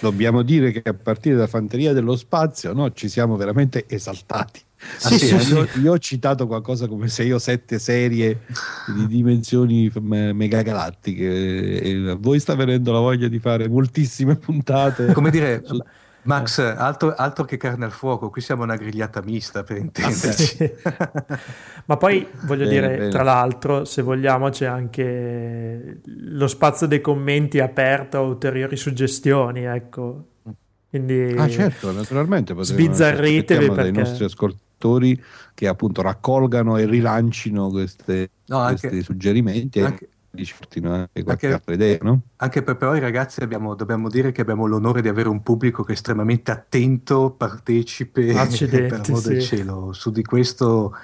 [0.00, 4.60] Dobbiamo dire che a partire da Fanteria dello Spazio no, ci siamo veramente esaltati.
[4.98, 5.52] Sì, sì, sì.
[5.52, 8.40] Io, io ho citato qualcosa come 6 o 7 serie
[8.94, 15.12] di dimensioni me- megagalattiche e a voi sta venendo la voglia di fare moltissime puntate.
[15.12, 15.62] Come dire,
[16.24, 20.72] Max, altro, altro che carne al fuoco, qui siamo una grigliata mista per intenderci.
[21.86, 23.08] Ma poi voglio Bene, dire, bene.
[23.10, 30.26] tra l'altro, se vogliamo, c'è anche lo spazio dei commenti aperto a ulteriori suggestioni, ecco.
[30.88, 35.22] Quindi Ah certo, naturalmente potremmo- Sbizzarritevi aspettiamo dai perché- nostri ascoltatori
[35.54, 41.58] che appunto raccolgano e rilancino queste, No, anche- questi suggerimenti anche- ricerchino anche qualche anche-
[41.58, 42.22] altra idea, no?
[42.36, 45.82] Anche per però i ragazzi abbiamo- dobbiamo dire che abbiamo l'onore di avere un pubblico
[45.82, 49.56] che è estremamente attento, partecipe, Accidenti, per amor del sì.
[49.56, 50.94] cielo, su di questo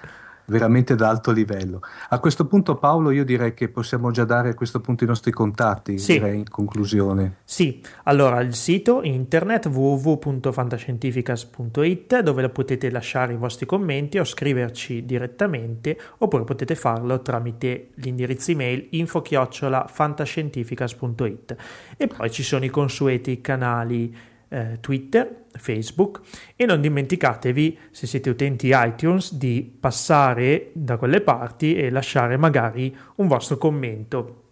[0.49, 1.80] veramente da alto livello.
[2.09, 5.30] A questo punto Paolo io direi che possiamo già dare a questo punto i nostri
[5.30, 6.14] contatti, Sì.
[6.14, 7.36] direi in conclusione.
[7.44, 15.96] Sì, allora il sito internet www.fantascientificas.it dove potete lasciare i vostri commenti o scriverci direttamente
[16.18, 21.57] oppure potete farlo tramite l'indirizzo email info-fantascientificas.it
[21.96, 24.16] e poi ci sono i consueti canali
[24.49, 26.20] eh, Twitter, Facebook
[26.57, 32.96] e non dimenticatevi se siete utenti iTunes di passare da quelle parti e lasciare magari
[33.16, 34.42] un vostro commento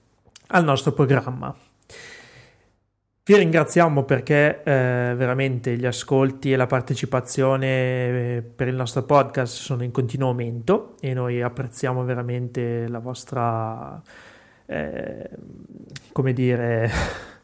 [0.49, 1.55] al nostro programma.
[3.28, 9.53] Vi ringraziamo perché eh, veramente gli ascolti e la partecipazione eh, per il nostro podcast
[9.53, 14.01] sono in continuo aumento e noi apprezziamo veramente la vostra,
[14.66, 15.28] eh,
[16.12, 16.88] come dire,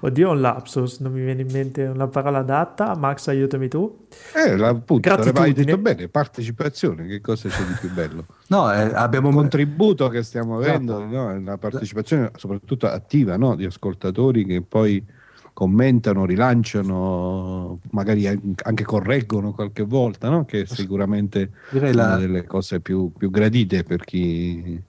[0.00, 4.06] oddio un lapsus, non mi viene in mente una parola adatta, Max aiutami tu.
[4.34, 5.64] Eh, la- appunto, hai Gratitudine.
[5.64, 8.24] detto bene, partecipazione, che cosa c'è di più bello?
[8.48, 11.14] No, eh, abbiamo Un contributo che stiamo avendo, Esatto.
[11.16, 11.26] no?
[11.32, 13.54] una partecipazione soprattutto attiva no?
[13.54, 15.04] di ascoltatori che poi
[15.52, 20.44] commentano, rilanciano, magari anche correggono qualche volta, no?
[20.44, 24.80] che è sicuramente Direi una la- delle cose più, più gradite per chi,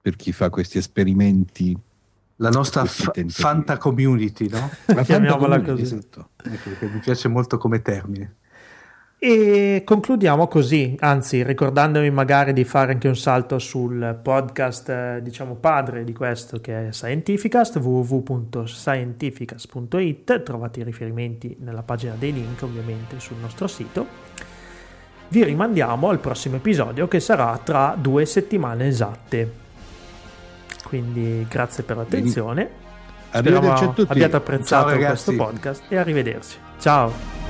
[0.00, 1.76] per chi fa questi esperimenti.
[2.42, 3.30] La nostra tentativi.
[3.30, 4.68] Fanta community, no?
[4.86, 5.82] La Chiamiamola così.
[5.82, 6.30] esatto.
[6.42, 8.34] Ecco, mi piace molto come termine.
[9.24, 15.54] E concludiamo così, anzi ricordandovi magari di fare anche un salto sul podcast, eh, diciamo
[15.54, 23.20] padre di questo che è Scientificast, www.scientificast.it, trovate i riferimenti nella pagina dei link ovviamente
[23.20, 24.04] sul nostro sito.
[25.28, 29.61] Vi rimandiamo al prossimo episodio che sarà tra due settimane esatte.
[30.92, 32.68] Quindi grazie per l'attenzione.
[33.30, 36.58] Speriamo abbiate apprezzato questo podcast e arrivederci.
[36.78, 37.41] Ciao.